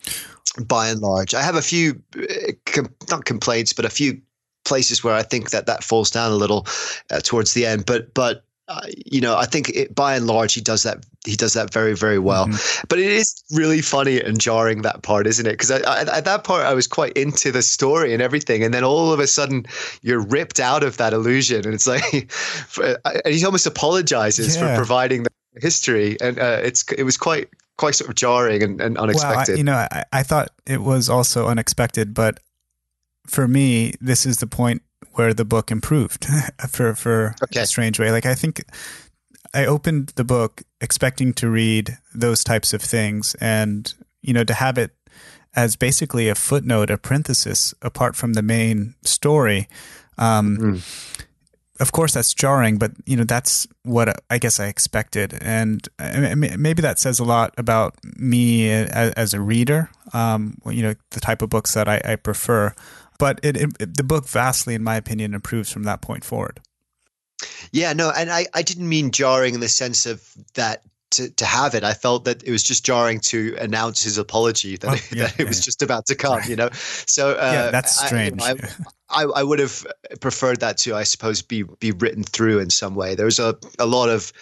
[0.68, 4.20] by and large, I have a few uh, not complaints, but a few
[4.64, 6.66] places where I think that that falls down a little
[7.10, 7.86] uh, towards the end.
[7.86, 11.04] But but uh, you know, I think it, by and large he does that.
[11.26, 12.46] He does that very very well.
[12.46, 12.86] Mm-hmm.
[12.88, 15.52] But it is really funny and jarring that part, isn't it?
[15.52, 19.12] Because at that part I was quite into the story and everything, and then all
[19.12, 19.66] of a sudden
[20.02, 22.02] you're ripped out of that illusion, and it's like,
[23.24, 24.62] and he almost apologizes yeah.
[24.62, 28.80] for providing the history, and uh, it's it was quite quite sort of jarring and,
[28.80, 29.52] and unexpected.
[29.52, 32.40] Well, I, you know, I, I thought it was also unexpected, but
[33.26, 34.82] for me, this is the point
[35.12, 36.26] where the book improved
[36.68, 37.60] for for okay.
[37.60, 38.10] a strange way.
[38.10, 38.64] Like I think
[39.52, 44.54] I opened the book expecting to read those types of things, and you know to
[44.54, 44.92] have it
[45.56, 49.68] as basically a footnote, a parenthesis apart from the main story.
[50.18, 51.20] Um, mm.
[51.80, 56.82] Of course, that's jarring, but you know that's what I guess I expected, and maybe
[56.82, 59.90] that says a lot about me as a reader.
[60.12, 62.72] Um, you know, the type of books that I, I prefer
[63.24, 66.60] but it, it, the book vastly, in my opinion, improves from that point forward.
[67.72, 70.22] Yeah, no, and I, I didn't mean jarring in the sense of
[70.56, 70.82] that
[71.12, 71.84] to, to have it.
[71.84, 75.40] I felt that it was just jarring to announce his apology that, oh, yeah, that
[75.40, 75.64] it was yeah.
[75.64, 76.68] just about to come, you know?
[76.74, 78.42] So, uh, yeah, that's strange.
[78.42, 78.56] I,
[79.08, 79.86] I, I, I would have
[80.20, 83.14] preferred that to, I suppose, be be written through in some way.
[83.14, 84.34] There's a, a lot of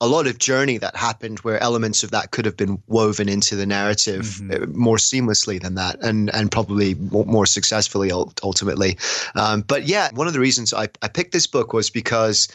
[0.00, 3.54] a lot of journey that happened where elements of that could have been woven into
[3.54, 4.50] the narrative mm-hmm.
[4.50, 8.10] Uh, more seamlessly than that and and probably more successfully
[8.42, 8.96] ultimately.
[9.34, 12.48] Um, but yeah one of the reasons I, I picked this book was because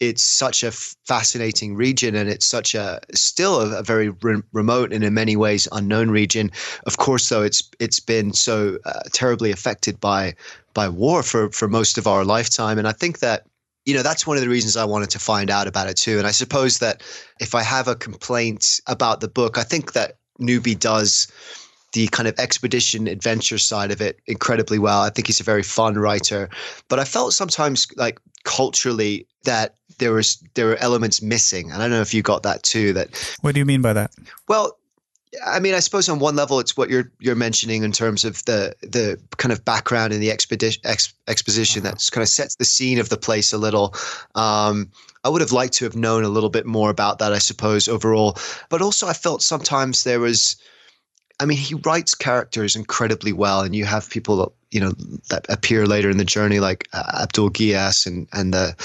[0.00, 4.92] it's such a fascinating region and it's such a still a, a very re- remote
[4.92, 6.50] and in many ways unknown region.
[6.86, 10.34] Of course though it's it's been so uh, terribly affected by
[10.74, 12.78] by war for for most of our lifetime.
[12.78, 13.46] And i think that
[13.84, 16.18] you know that's one of the reasons i wanted to find out about it too
[16.18, 17.02] and i suppose that
[17.40, 21.30] if i have a complaint about the book i think that newby does
[21.92, 25.02] the kind of expedition adventure side of it incredibly well.
[25.02, 26.48] I think he's a very fun writer,
[26.88, 31.70] but I felt sometimes like culturally that there was there were elements missing.
[31.70, 32.92] And I don't know if you got that too.
[32.94, 34.12] That what do you mean by that?
[34.48, 34.78] Well,
[35.46, 38.44] I mean, I suppose on one level, it's what you're you're mentioning in terms of
[38.44, 41.94] the the kind of background in the expedition ex, exposition uh-huh.
[41.94, 43.94] that kind of sets the scene of the place a little.
[44.34, 44.90] Um,
[45.24, 47.88] I would have liked to have known a little bit more about that, I suppose,
[47.88, 48.36] overall.
[48.68, 50.56] But also, I felt sometimes there was
[51.42, 54.92] I mean, he writes characters incredibly well, and you have people that you know
[55.28, 58.76] that appear later in the journey, like uh, Abdul Ghiyas and and the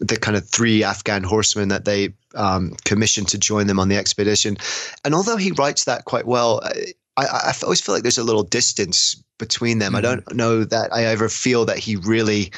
[0.00, 3.96] the kind of three Afghan horsemen that they um, commissioned to join them on the
[3.96, 4.56] expedition.
[5.04, 8.24] And although he writes that quite well, I, I, I always feel like there's a
[8.24, 9.92] little distance between them.
[9.92, 9.96] Mm-hmm.
[9.96, 12.50] I don't know that I ever feel that he really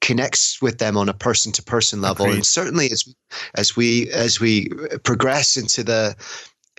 [0.00, 2.26] connects with them on a person to person level.
[2.26, 2.36] Agreed.
[2.36, 3.14] And certainly as
[3.54, 4.68] as we as we
[5.04, 6.16] progress into the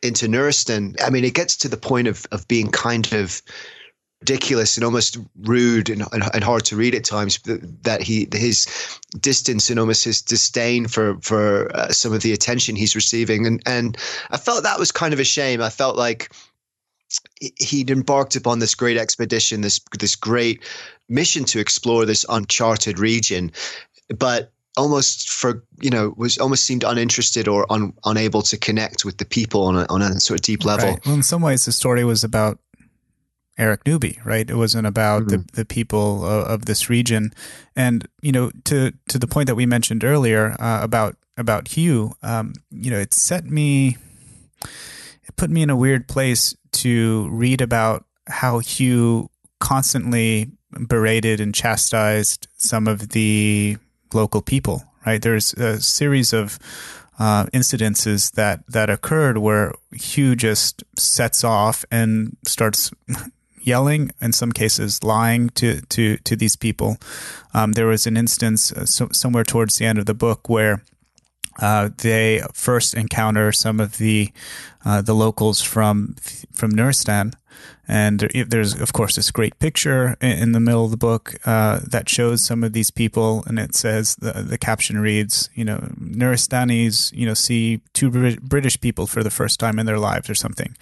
[0.04, 3.42] into Nuristan, I mean, it gets to the point of of being kind of
[4.22, 7.40] ridiculous and almost rude and, and, and, hard to read at times
[7.82, 8.68] that he his
[9.20, 13.62] distance and almost his disdain for for uh, some of the attention he's receiving and
[13.66, 13.98] and
[14.30, 16.32] I felt that was kind of a shame I felt like
[17.58, 20.64] he'd embarked upon this great expedition this this great
[21.10, 23.52] mission to explore this uncharted region
[24.18, 29.18] but almost for you know was almost seemed uninterested or un, unable to connect with
[29.18, 30.92] the people on a, on a sort of deep level.
[30.92, 31.06] Right.
[31.06, 32.58] Well, in some ways, the story was about
[33.58, 34.50] Eric Newby, right?
[34.50, 35.42] It wasn't about mm-hmm.
[35.42, 37.34] the, the people of, of, this region,
[37.76, 42.14] and you know, to to the point that we mentioned earlier uh, about about Hugh,
[42.24, 43.98] um, you know, it set me,
[44.64, 50.52] it put me in a weird place to read about how Hugh constantly
[50.88, 53.78] berated and chastised some of the
[54.14, 55.22] local people, right?
[55.22, 56.58] There's a series of
[57.20, 62.92] uh, incidences that that occurred where Hugh just sets off and starts
[63.62, 66.98] yelling, in some cases lying to to to these people.
[67.54, 70.84] Um, there was an instance uh, so, somewhere towards the end of the book where.
[71.60, 74.32] Uh, they first encounter some of the
[74.86, 76.16] uh, the locals from
[76.54, 77.34] from Nuristan,
[77.88, 82.08] and there's, of course, this great picture in the middle of the book uh, that
[82.08, 87.12] shows some of these people, and it says the, the caption reads, you know, Nuristanis,
[87.14, 90.76] you know, see two British people for the first time in their lives or something,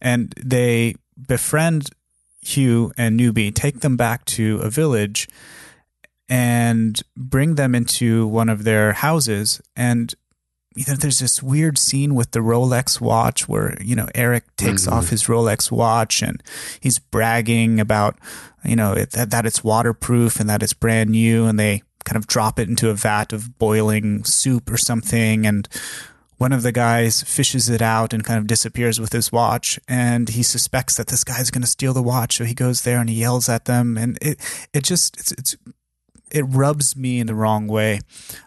[0.00, 0.96] and they
[1.28, 1.90] befriend
[2.40, 5.28] Hugh and Newby, take them back to a village,
[6.28, 10.14] and bring them into one of their houses, and
[10.78, 14.84] you know, there's this weird scene with the Rolex watch where, you know, Eric takes
[14.84, 14.92] mm-hmm.
[14.92, 16.40] off his Rolex watch and
[16.78, 18.16] he's bragging about,
[18.64, 21.46] you know, it, that, that it's waterproof and that it's brand new.
[21.46, 25.48] And they kind of drop it into a vat of boiling soup or something.
[25.48, 25.68] And
[26.38, 29.78] one of the guys fishes it out and kind of disappears with his watch.
[29.86, 32.38] And he suspects that this guy's going to steal the watch.
[32.38, 33.96] So he goes there and he yells at them.
[33.96, 34.40] And it,
[34.72, 35.56] it just, it's, it's,
[36.30, 38.00] it rubs me in the wrong way,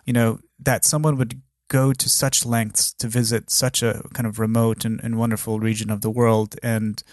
[0.05, 4.39] you know, that someone would go to such lengths to visit such a kind of
[4.39, 7.03] remote and, and wonderful region of the world and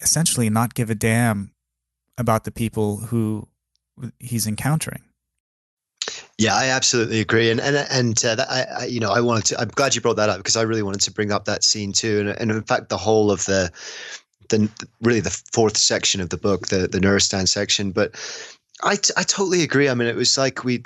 [0.00, 1.52] essentially not give a damn
[2.16, 3.48] about the people who
[4.18, 5.02] he's encountering.
[6.40, 9.44] Yeah, I absolutely agree, and and and uh, that, I, I, you know, I wanted
[9.44, 9.60] to.
[9.60, 11.92] I'm glad you brought that up because I really wanted to bring up that scene
[11.92, 13.70] too, and, and in fact, the whole of the,
[14.48, 14.70] the
[15.02, 17.92] really the fourth section of the book, the the Nuristan section.
[17.92, 18.14] But
[18.82, 19.90] I, I totally agree.
[19.90, 20.82] I mean, it was like we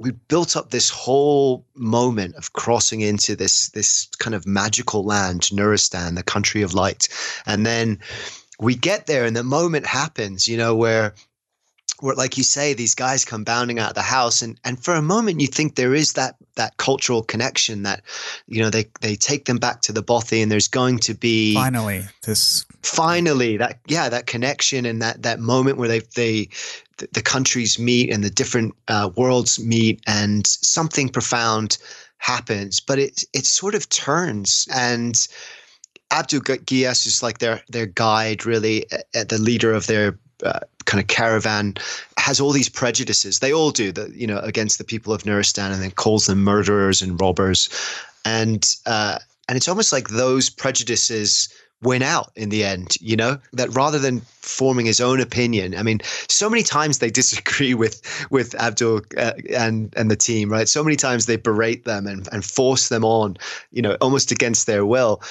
[0.00, 5.42] we built up this whole moment of crossing into this this kind of magical land,
[5.52, 7.06] Nuristan, the country of light,
[7.46, 8.00] and then
[8.58, 11.14] we get there, and the moment happens, you know, where
[12.14, 15.02] like you say these guys come bounding out of the house and and for a
[15.02, 18.02] moment you think there is that that cultural connection that
[18.46, 21.54] you know they they take them back to the bothy and there's going to be
[21.54, 26.48] finally this finally that yeah that connection and that that moment where they they
[26.98, 31.78] the, countries meet and the different uh, worlds meet and something profound
[32.18, 32.80] happens.
[32.80, 35.26] But it it sort of turns and
[36.10, 41.00] Abdul Ghiyas is like their their guide really uh, the leader of their uh, kind
[41.00, 41.74] of caravan
[42.18, 43.38] has all these prejudices.
[43.38, 46.42] They all do that, you know, against the people of Nuristan, and then calls them
[46.42, 47.68] murderers and robbers,
[48.24, 49.18] and uh,
[49.48, 51.48] and it's almost like those prejudices
[51.82, 55.82] win out in the end you know that rather than forming his own opinion i
[55.82, 60.68] mean so many times they disagree with with abdul uh, and and the team right?
[60.68, 63.36] So many times they berate them and, and force them on
[63.72, 65.22] you know almost against their will.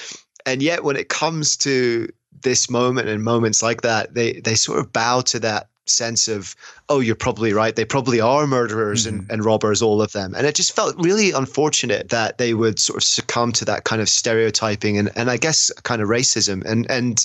[0.46, 2.08] And yet when it comes to
[2.42, 6.56] this moment and moments like that they they sort of bow to that sense of,
[6.90, 7.76] oh, you're probably right.
[7.76, 9.20] They probably are murderers mm-hmm.
[9.20, 10.34] and, and robbers, all of them.
[10.36, 14.02] And it just felt really unfortunate that they would sort of succumb to that kind
[14.02, 16.64] of stereotyping and, and I guess kind of racism.
[16.66, 17.24] And, and,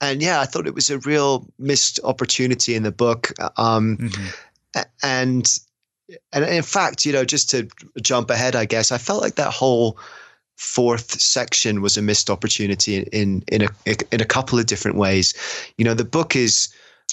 [0.00, 3.32] and yeah, I thought it was a real missed opportunity in the book.
[3.56, 4.82] Um, mm-hmm.
[5.02, 5.58] And,
[6.32, 7.68] and in fact, you know, just to
[8.00, 9.98] jump ahead, I guess, I felt like that whole
[10.56, 13.68] fourth section was a missed opportunity in in a
[14.10, 15.34] in a couple of different ways.
[15.76, 16.68] You know, the book is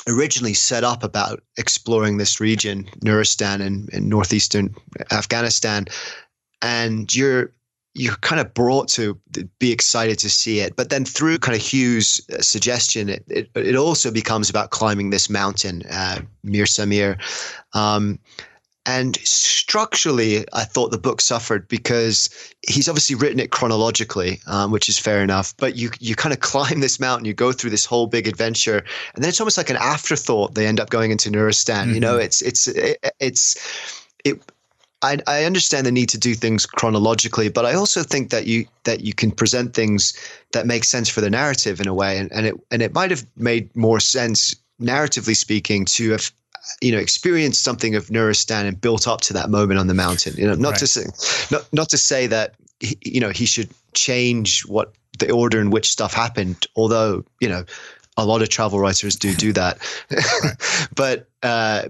[0.07, 4.75] originally set up about exploring this region, Nuristan and, and northeastern
[5.11, 5.85] Afghanistan,
[6.61, 7.51] and you're
[7.95, 9.19] you're kind of brought to
[9.59, 10.75] be excited to see it.
[10.75, 15.29] But then through kind of Hugh's suggestion, it, it, it also becomes about climbing this
[15.29, 17.17] mountain, uh, Mir Samir.
[17.73, 18.17] Um,
[18.85, 22.29] and structurally, I thought the book suffered because
[22.67, 25.55] he's obviously written it chronologically, um, which is fair enough.
[25.57, 28.83] But you you kind of climb this mountain, you go through this whole big adventure,
[29.15, 30.55] and then it's almost like an afterthought.
[30.55, 31.85] They end up going into Nuristan.
[31.85, 31.93] Mm-hmm.
[31.93, 32.25] You know, mm-hmm.
[32.25, 34.41] it's it's it, it's it.
[35.01, 38.65] I, I understand the need to do things chronologically, but I also think that you
[38.83, 40.13] that you can present things
[40.51, 43.11] that make sense for the narrative in a way, and, and it and it might
[43.11, 46.31] have made more sense narratively speaking to have
[46.81, 50.35] you know experienced something of Nuristan and built up to that moment on the mountain.
[50.37, 50.79] You know, not right.
[50.79, 51.03] to say
[51.51, 55.69] not not to say that he, you know he should change what the order in
[55.69, 56.67] which stuff happened.
[56.75, 57.65] Although you know
[58.17, 59.77] a lot of travel writers do do that,
[60.95, 61.27] but.
[61.41, 61.89] Uh,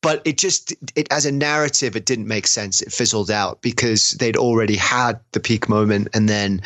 [0.00, 4.12] but it just it as a narrative it didn't make sense it fizzled out because
[4.12, 6.62] they'd already had the peak moment and then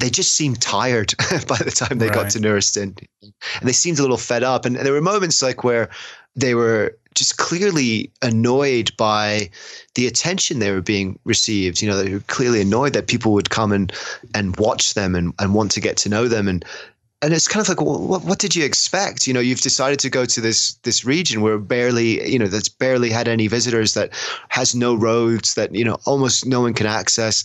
[0.00, 1.14] they just seemed tired
[1.46, 2.14] by the time they right.
[2.14, 3.32] got to Nuristan and
[3.62, 5.90] they seemed a little fed up and, and there were moments like where
[6.36, 9.50] they were just clearly annoyed by
[9.94, 11.82] the attention they were being received.
[11.82, 13.92] You know, they were clearly annoyed that people would come and,
[14.34, 16.46] and watch them and, and want to get to know them.
[16.46, 16.64] And,
[17.22, 19.26] and it's kind of like, well, what, what did you expect?
[19.26, 22.68] You know, you've decided to go to this, this region where barely, you know, that's
[22.68, 24.10] barely had any visitors that
[24.48, 27.44] has no roads that, you know, almost no one can access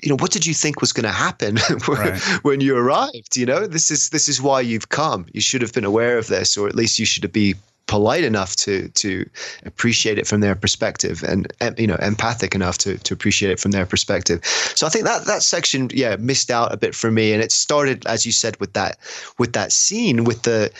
[0.00, 1.56] you know what did you think was going to happen
[1.86, 2.20] when, right.
[2.44, 5.72] when you arrived you know this is this is why you've come you should have
[5.72, 7.56] been aware of this or at least you should be
[7.88, 9.28] polite enough to to
[9.64, 13.72] appreciate it from their perspective and you know empathic enough to to appreciate it from
[13.72, 14.44] their perspective.
[14.44, 17.32] So i think that that section yeah missed out a bit for me.
[17.32, 18.98] And it started as you said with that
[19.38, 20.70] with that scene with the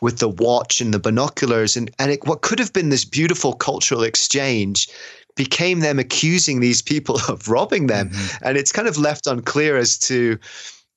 [0.00, 1.76] with the watch and the binoculars.
[1.76, 4.88] And and it, what could have been this beautiful cultural exchange
[5.34, 8.10] became them accusing these people of robbing them.
[8.10, 8.44] Mm-hmm.
[8.44, 10.38] and it's kind of left unclear as to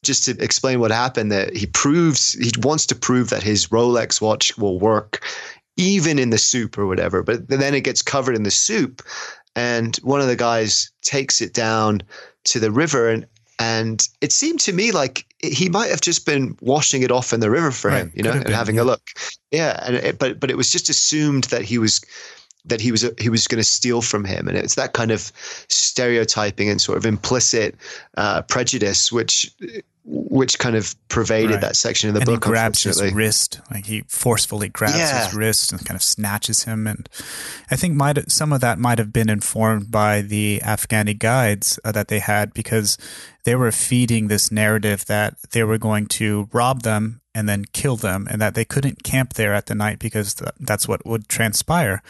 [0.04, 4.20] just to explain what happened that he proves he wants to prove that his Rolex
[4.20, 5.24] watch will work
[5.78, 7.24] even in the soup or whatever.
[7.24, 9.02] But then it gets covered in the soup,
[9.56, 12.02] and one of the guys takes it down
[12.44, 13.26] to the river and
[13.62, 17.42] and it seemed to me like he might have just been washing it off in
[17.42, 18.06] the river for right.
[18.06, 18.82] him, you know, and having yeah.
[18.82, 19.02] a look.
[19.52, 22.02] Yeah, and it, but but it was just assumed that he was
[22.66, 25.32] that he was he was going to steal from him, and it's that kind of
[25.70, 27.76] stereotyping and sort of implicit
[28.18, 29.52] uh, prejudice which
[30.04, 31.62] which kind of pervaded right.
[31.62, 32.44] that section of the and book.
[32.44, 35.26] He grabs his wrist, like he forcefully grabs yeah.
[35.26, 36.88] his wrist and kind of snatches him.
[36.88, 37.08] And
[37.70, 41.92] I think might some of that might have been informed by the Afghani guides uh,
[41.92, 42.98] that they had because
[43.44, 47.96] they were feeding this narrative that they were going to rob them and then kill
[47.96, 51.30] them, and that they couldn't camp there at the night because th- that's what would
[51.30, 52.04] transpire.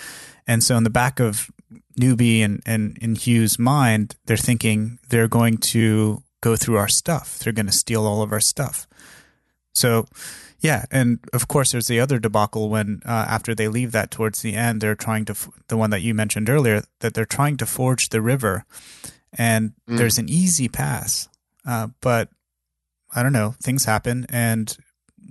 [0.47, 1.51] And so in the back of
[1.95, 7.39] Newby and, and in Hugh's mind, they're thinking they're going to go through our stuff.
[7.39, 8.87] They're going to steal all of our stuff.
[9.73, 10.07] So,
[10.59, 14.41] yeah, and of course, there's the other debacle when uh, after they leave that towards
[14.41, 15.35] the end, they're trying to
[15.69, 18.65] the one that you mentioned earlier that they're trying to forge the river,
[19.33, 19.97] and mm.
[19.97, 21.27] there's an easy pass,
[21.65, 22.29] uh, but
[23.15, 24.75] I don't know, things happen, and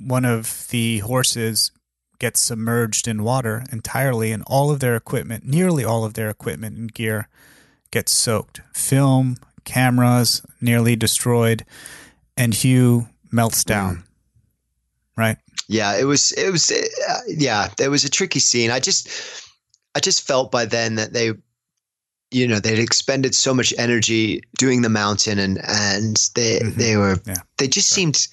[0.02, 1.70] one of the horses
[2.18, 6.76] gets submerged in water entirely, and all of their equipment, nearly all of their equipment
[6.76, 7.28] and gear,
[7.92, 8.62] gets soaked.
[8.72, 9.36] Film,
[9.70, 11.64] cameras nearly destroyed,
[12.36, 13.96] and Hugh melts down.
[13.96, 14.02] Mm.
[15.16, 15.36] Right?
[15.68, 16.32] Yeah, it was.
[16.32, 16.70] It was.
[16.70, 18.70] Uh, yeah, there was a tricky scene.
[18.70, 19.08] I just,
[19.94, 21.32] I just felt by then that they,
[22.32, 26.78] you know, they'd expended so much energy doing the mountain, and and they mm-hmm.
[26.78, 27.96] they were yeah, they just sure.
[27.96, 28.26] seemed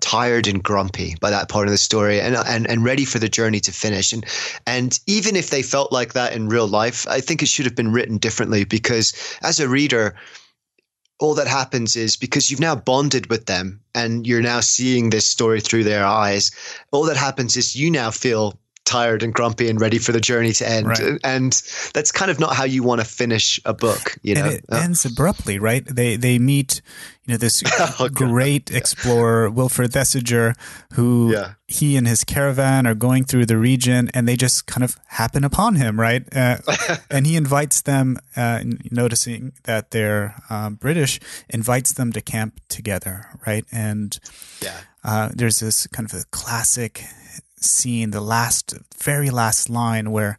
[0.00, 3.28] tired and grumpy by that part of the story and, and and ready for the
[3.28, 4.26] journey to finish and
[4.66, 7.76] and even if they felt like that in real life i think it should have
[7.76, 10.16] been written differently because as a reader
[11.22, 15.26] all that happens is because you've now bonded with them and you're now seeing this
[15.28, 16.50] story through their eyes
[16.90, 20.52] all that happens is you now feel tired and grumpy and ready for the journey
[20.52, 20.86] to end.
[20.86, 21.18] Right.
[21.22, 21.52] And
[21.94, 24.44] that's kind of not how you want to finish a book, you know.
[24.44, 25.84] And it ends abruptly, right?
[25.86, 26.82] They they meet,
[27.24, 27.62] you know, this
[28.00, 28.78] oh, great yeah.
[28.78, 30.54] explorer Wilfred Thesiger,
[30.94, 31.54] who yeah.
[31.66, 35.44] he and his caravan are going through the region, and they just kind of happen
[35.44, 36.24] upon him, right?
[36.34, 36.58] Uh,
[37.10, 43.28] and he invites them, uh, noticing that they're um, British, invites them to camp together,
[43.46, 43.64] right?
[43.70, 44.18] And
[44.60, 44.80] yeah.
[45.04, 47.04] Uh, there's this kind of a classic
[47.64, 50.36] scene, the last, very last line where,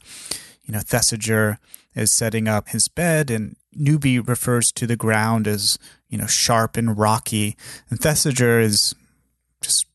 [0.64, 1.58] you know, Thesiger
[1.96, 5.78] is setting up his bed and Newby refers to the ground as,
[6.10, 7.56] you know, sharp and rocky.
[7.90, 8.94] And Thesiger is
[9.62, 9.88] just,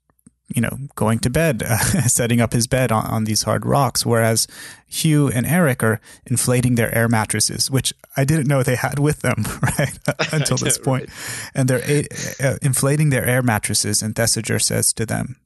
[0.55, 1.77] you know, going to bed, uh,
[2.09, 4.05] setting up his bed on, on these hard rocks.
[4.07, 4.47] Whereas
[4.87, 9.21] Hugh and Eric are inflating their air mattresses, which I didn't know they had with
[9.21, 9.99] them, right?
[10.33, 11.09] Until this point.
[11.09, 11.51] Right.
[11.55, 12.05] And they're
[12.43, 14.03] uh, inflating their air mattresses.
[14.03, 15.37] And Thesiger says to them,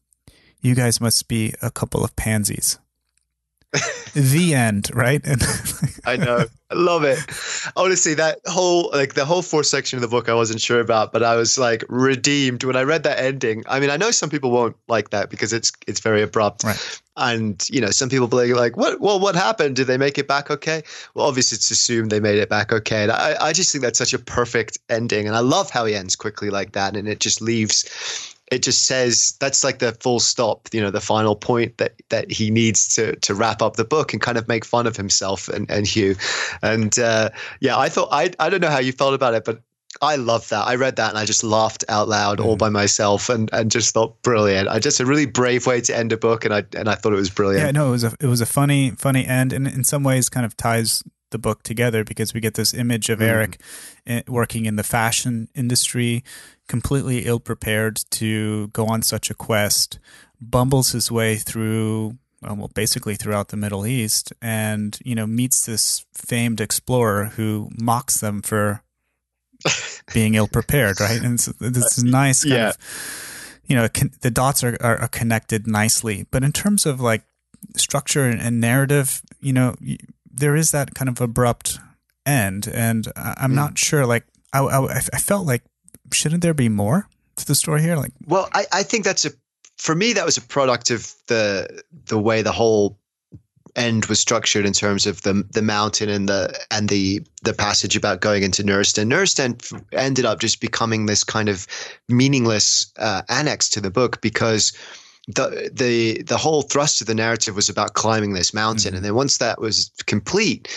[0.63, 2.79] you guys must be a couple of pansies.
[4.15, 5.23] the end, right?
[6.05, 6.45] I know.
[6.71, 7.19] I love it.
[7.75, 11.13] Honestly, that whole like the whole fourth section of the book I wasn't sure about,
[11.13, 13.65] but I was like redeemed when I read that ending.
[13.69, 16.65] I mean, I know some people won't like that because it's it's very abrupt.
[16.65, 17.01] Right.
[17.17, 19.01] And you know, some people be like, "What?
[19.01, 19.77] Well, what happened?
[19.77, 20.83] Did they make it back okay?"
[21.15, 23.05] Well, obviously, it's assumed they made it back okay.
[23.05, 25.95] And I, I just think that's such a perfect ending, and I love how he
[25.95, 30.21] ends quickly like that, and it just leaves it just says that's like the full
[30.21, 33.85] stop, you know, the final point that that he needs to to wrap up the
[33.85, 36.17] book and kind of make fun of himself and, and Hugh.
[36.61, 37.31] And uh,
[37.61, 39.63] yeah, I thought I I don't know how you felt about it, but
[40.03, 40.67] I love that.
[40.67, 42.59] I read that and I just laughed out loud all mm.
[42.59, 44.69] by myself and, and just thought brilliant.
[44.69, 47.15] I just a really brave way to end a book and I and I thought
[47.15, 47.65] it was brilliant.
[47.65, 50.29] Yeah, no, it was a it was a funny funny end and in some ways
[50.29, 51.03] kind of ties
[51.33, 53.27] the book together because we get this image of mm.
[53.27, 53.61] Eric
[54.07, 56.25] eh, working in the fashion industry,
[56.69, 59.99] completely ill prepared to go on such a quest,
[60.41, 66.05] bumbles his way through well, basically throughout the Middle East, and you know meets this
[66.15, 68.83] famed explorer who mocks them for
[70.15, 71.23] being ill prepared, right?
[71.23, 72.69] And it's this nice kind yeah.
[72.71, 73.89] of, you know,
[74.21, 76.27] the dots are, are, are connected nicely.
[76.31, 77.23] But in terms of like
[77.77, 79.77] structure and narrative, you know,
[80.33, 81.79] there is that kind of abrupt
[82.27, 83.57] end, and I'm mm.
[83.57, 84.07] not sure.
[84.07, 85.63] Like, I, I, I felt like
[86.13, 87.97] shouldn't there be more to the story here?
[87.97, 89.31] Like, well, I, I think that's a
[89.79, 92.99] for me that was a product of the the way the whole
[93.75, 97.97] end was structured in terms of the the mountain and the and the the passage
[97.97, 99.09] about going into Nuristan.
[99.09, 101.67] Nuristan ended up just becoming this kind of
[102.09, 104.73] meaningless uh, annex to the book because
[105.29, 108.97] the the the whole thrust of the narrative was about climbing this mountain, mm-hmm.
[108.97, 110.69] and then once that was complete,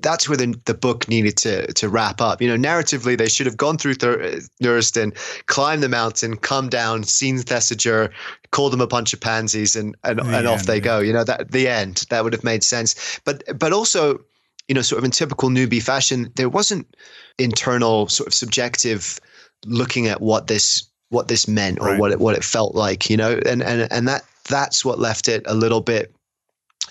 [0.00, 2.42] that's where the, the book needed to to wrap up.
[2.42, 5.14] You know, narratively, they should have gone through Thur- Nuristan,
[5.46, 8.10] climbed the mountain, come down, seen Thesiger,
[8.50, 10.80] called them a bunch of pansies, and and, the and off they yeah.
[10.80, 10.98] go.
[11.00, 13.20] You know, that the end that would have made sense.
[13.24, 14.20] But but also,
[14.68, 16.94] you know, sort of in typical Newby fashion, there wasn't
[17.38, 19.18] internal sort of subjective
[19.64, 21.98] looking at what this what this meant or right.
[22.00, 23.10] what it what it felt like.
[23.10, 26.14] You know, and and and that that's what left it a little bit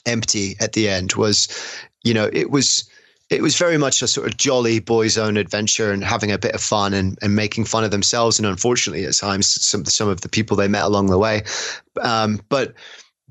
[0.05, 1.47] empty at the end was
[2.03, 2.89] you know it was
[3.29, 6.53] it was very much a sort of jolly boys' own adventure and having a bit
[6.53, 10.21] of fun and, and making fun of themselves and unfortunately at times some some of
[10.21, 11.43] the people they met along the way.
[12.01, 12.73] Um, but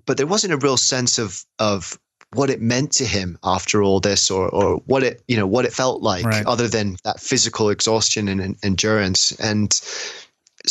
[0.07, 1.99] but there wasn't a real sense of of
[2.35, 5.65] what it meant to him after all this or or what it you know what
[5.65, 6.47] it felt like right.
[6.47, 9.81] other than that physical exhaustion and, and endurance and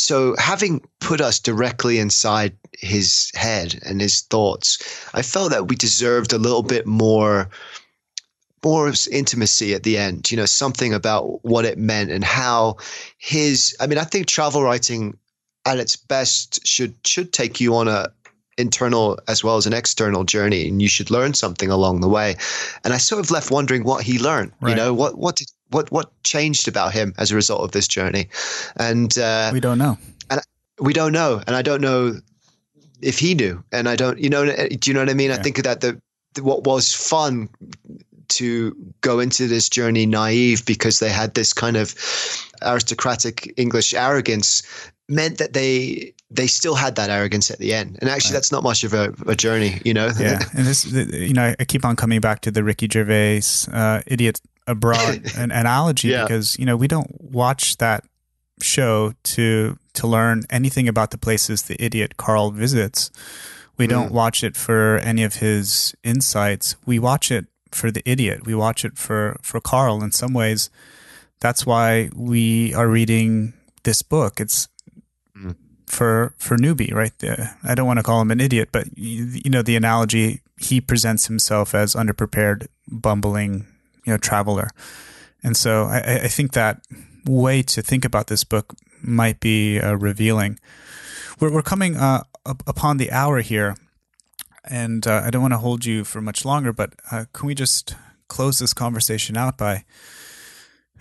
[0.02, 4.78] so having put us directly inside his head and his thoughts
[5.14, 7.48] i felt that we deserved a little bit more
[8.64, 12.76] more intimacy at the end, you know, something about what it meant and how
[13.18, 15.18] his I mean, I think travel writing
[15.66, 18.08] at its best should should take you on a
[18.58, 22.36] internal as well as an external journey and you should learn something along the way.
[22.84, 24.70] And I sort of left wondering what he learned, right.
[24.70, 27.88] you know, what what did, what what changed about him as a result of this
[27.88, 28.28] journey.
[28.76, 29.98] And uh, we don't know.
[30.30, 30.40] And
[30.80, 32.14] we don't know and I don't know
[33.00, 35.30] if he knew and I don't you know do you know what I mean?
[35.30, 35.36] Yeah.
[35.36, 36.00] I think that the
[36.40, 37.48] what was fun
[38.28, 41.94] to go into this journey naive because they had this kind of
[42.62, 44.62] aristocratic English arrogance
[45.08, 47.98] meant that they they still had that arrogance at the end.
[48.00, 48.32] And actually, right.
[48.34, 50.08] that's not much of a, a, journey, you know.
[50.18, 54.00] Yeah, and this, you know, I keep on coming back to the Ricky Gervais uh,
[54.06, 56.22] idiot abroad an analogy yeah.
[56.24, 58.04] because you know we don't watch that
[58.60, 63.10] show to to learn anything about the places the idiot Carl visits.
[63.78, 64.12] We don't Mm.
[64.12, 66.76] watch it for any of his insights.
[66.86, 68.46] We watch it for the idiot.
[68.46, 70.02] We watch it for for Carl.
[70.04, 70.70] In some ways,
[71.40, 74.40] that's why we are reading this book.
[74.40, 74.68] It's
[75.36, 75.56] Mm.
[75.86, 77.18] for for Newby, right?
[77.18, 77.56] there.
[77.64, 80.42] I don't want to call him an idiot, but you, you know the analogy.
[80.58, 83.66] He presents himself as underprepared, bumbling,
[84.04, 84.70] you know, traveler,
[85.42, 86.80] and so I, I- think that
[87.26, 90.58] way to think about this book might be uh, revealing.
[91.40, 93.74] We're we're coming uh, up upon the hour here,
[94.64, 96.72] and uh, I don't want to hold you for much longer.
[96.72, 97.94] But uh, can we just
[98.28, 99.84] close this conversation out by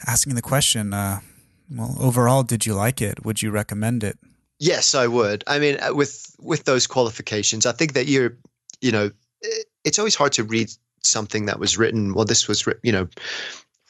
[0.07, 0.93] asking the question?
[0.93, 1.19] Uh,
[1.69, 3.23] well, overall, did you like it?
[3.25, 4.17] Would you recommend it?
[4.59, 5.43] Yes, I would.
[5.47, 8.37] I mean, uh, with with those qualifications, I think that you're,
[8.81, 9.09] you know,
[9.83, 10.69] it's always hard to read
[11.03, 12.13] something that was written.
[12.13, 13.07] Well, this was, you know,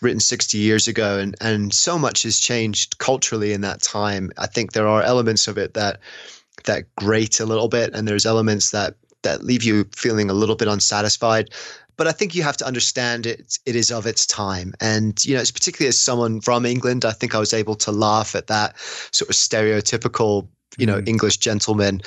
[0.02, 4.32] written 60 years ago, and and so much has changed culturally in that time.
[4.38, 6.00] I think there are elements of it that
[6.66, 10.56] that grate a little bit, and there's elements that that leave you feeling a little
[10.56, 11.52] bit unsatisfied.
[11.98, 13.60] But I think you have to understand it.
[13.66, 17.06] It is of its time, and you know, it's particularly as someone from England.
[17.06, 18.80] I think I was able to laugh at that
[19.12, 20.48] sort of stereotypical
[20.78, 21.08] you know Mhm.
[21.08, 22.02] English gentleman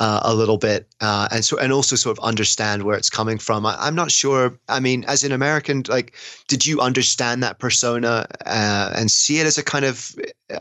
[0.00, 3.38] uh, a little bit, uh, and so and also sort of understand where it's coming
[3.38, 3.66] from.
[3.66, 4.58] I, I'm not sure.
[4.68, 6.14] I mean, as an American, like,
[6.48, 10.14] did you understand that persona uh, and see it as a kind of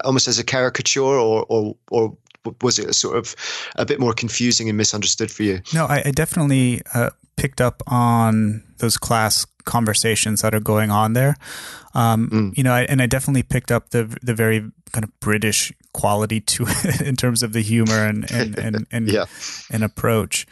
[0.03, 2.15] almost as a caricature, or or or
[2.61, 3.35] was it sort of
[3.75, 5.61] a bit more confusing and misunderstood for you?
[5.73, 11.13] No, I, I definitely uh, picked up on those class conversations that are going on
[11.13, 11.35] there.
[11.93, 12.57] Um, Mm.
[12.57, 14.59] You know, I, and I definitely picked up the the very
[14.91, 19.07] kind of British quality to it in terms of the humor and and and and,
[19.11, 19.25] Yeah.
[19.71, 20.45] and approach.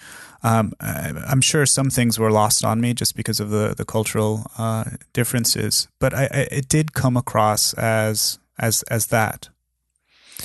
[0.44, 3.86] Um, I, I'm sure some things were lost on me just because of the the
[3.86, 4.84] cultural uh,
[5.14, 9.50] differences, but I, I, it did come across as as as that.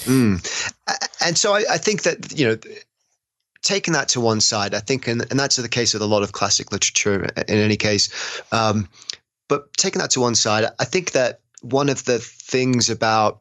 [0.04, 0.40] Mm.
[1.24, 2.58] And so I, I think that, you know,
[3.62, 6.22] taking that to one side, I think, and, and that's the case with a lot
[6.22, 8.42] of classic literature in any case.
[8.52, 8.88] Um,
[9.48, 13.40] but taking that to one side, I think that one of the things about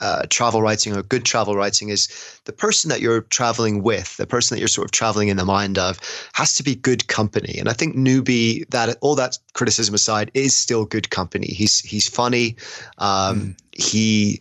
[0.00, 2.08] uh, travel writing or good travel writing is
[2.46, 5.44] the person that you're traveling with, the person that you're sort of traveling in the
[5.44, 6.00] mind of,
[6.32, 7.58] has to be good company.
[7.58, 11.46] And I think Newby, that all that criticism aside, is still good company.
[11.46, 12.56] He's he's funny.
[12.98, 14.40] Um, He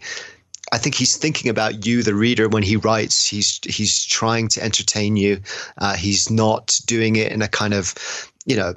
[0.71, 3.27] I think he's thinking about you, the reader, when he writes.
[3.27, 5.41] He's he's trying to entertain you.
[5.77, 7.95] Uh, he's not doing it in a kind of,
[8.45, 8.75] you know,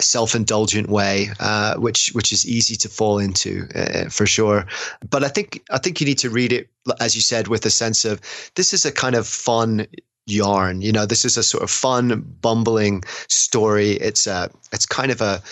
[0.00, 4.66] self-indulgent way, uh, which which is easy to fall into uh, for sure.
[5.08, 6.68] But I think I think you need to read it,
[7.00, 8.20] as you said, with a sense of
[8.54, 9.86] this is a kind of fun
[10.26, 10.80] yarn.
[10.80, 13.92] You know, this is a sort of fun, bumbling story.
[13.92, 15.42] It's a it's kind of a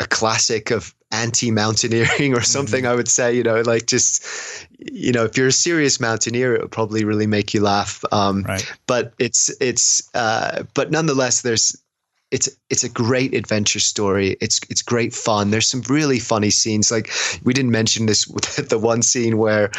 [0.00, 4.24] a classic of anti-mountaineering or something i would say you know like just
[4.78, 8.04] you know if you're a serious mountaineer it would probably really make you laugh.
[8.10, 8.66] Um, Right.
[8.86, 11.76] but it's it's uh, but nonetheless there's
[12.32, 14.36] it's it's a great adventure story.
[14.40, 15.50] It's it's great fun.
[15.50, 16.90] There's some really funny scenes.
[16.90, 17.10] Like
[17.44, 18.24] we didn't mention this
[18.56, 19.70] the one scene where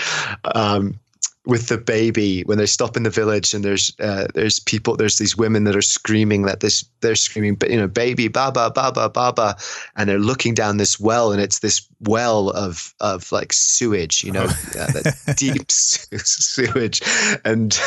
[0.55, 0.99] um,
[1.45, 5.17] with the baby when they stop in the village and there's uh, there's people there's
[5.17, 9.09] these women that are screaming that this they're screaming but you know baby baba baba
[9.09, 9.55] baba
[9.97, 14.31] and they're looking down this well and it's this well of of like sewage you
[14.31, 14.43] know
[14.79, 17.01] uh, that deep sewage.
[17.45, 17.79] And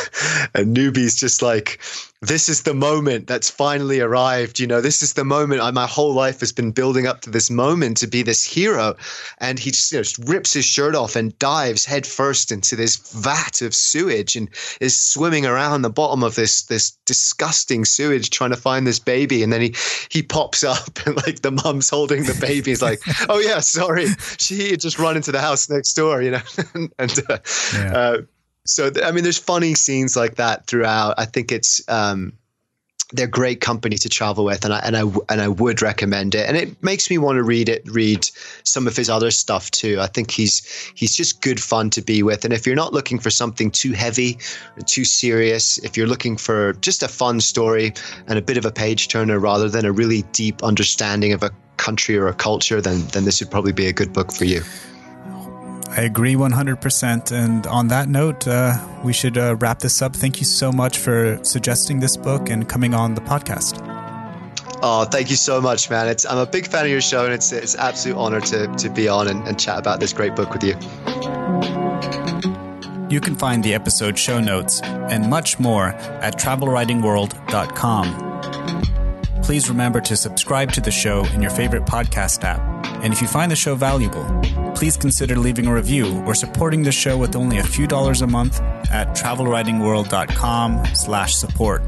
[0.55, 1.81] and Newby's just like
[2.23, 5.87] this is the moment that's finally arrived you know this is the moment I, my
[5.87, 8.97] whole life has been building up to this moment to be this hero.
[9.39, 12.97] And he just, you know, just rips his shirt off and dives headfirst into this
[13.13, 14.49] vat of sewage and
[14.81, 19.43] is swimming around the bottom of this this disgusting sewage trying to find this baby.
[19.43, 19.75] And then he
[20.11, 22.71] he pops up and like the mum's holding the baby.
[22.71, 24.06] He's like oh yeah sorry
[24.39, 26.41] she had just run into the house next door you know
[26.99, 27.39] and uh,
[27.75, 27.93] Yeah.
[27.97, 28.17] uh,
[28.65, 31.15] so th- I mean, there's funny scenes like that throughout.
[31.19, 32.33] I think it's um,
[33.13, 36.49] they're great company to travel with, and I and I and I would recommend it.
[36.49, 38.29] And it makes me want to read it, read
[38.65, 39.99] some of his other stuff too.
[40.01, 42.45] I think he's he's just good fun to be with.
[42.45, 44.39] And if you're not looking for something too heavy
[44.87, 47.93] too serious, if you're looking for just a fun story
[48.27, 51.51] and a bit of a page turner rather than a really deep understanding of a
[51.77, 54.63] country or a culture, then then this would probably be a good book for you.
[55.91, 57.33] I agree 100%.
[57.33, 60.15] And on that note, uh, we should uh, wrap this up.
[60.15, 63.83] Thank you so much for suggesting this book and coming on the podcast.
[64.83, 66.09] Oh, thank you so much, man.
[66.09, 68.67] It's I'm a big fan of your show, and it's it's an absolute honor to
[68.67, 70.75] to be on and, and chat about this great book with you.
[73.09, 78.36] You can find the episode show notes and much more at travelwritingworld.com.
[79.47, 82.85] Please remember to subscribe to the show in your favorite podcast app.
[83.05, 84.25] And if you find the show valuable,
[84.75, 88.27] please consider leaving a review or supporting the show with only a few dollars a
[88.27, 91.81] month at travelwritingworld.com slash support.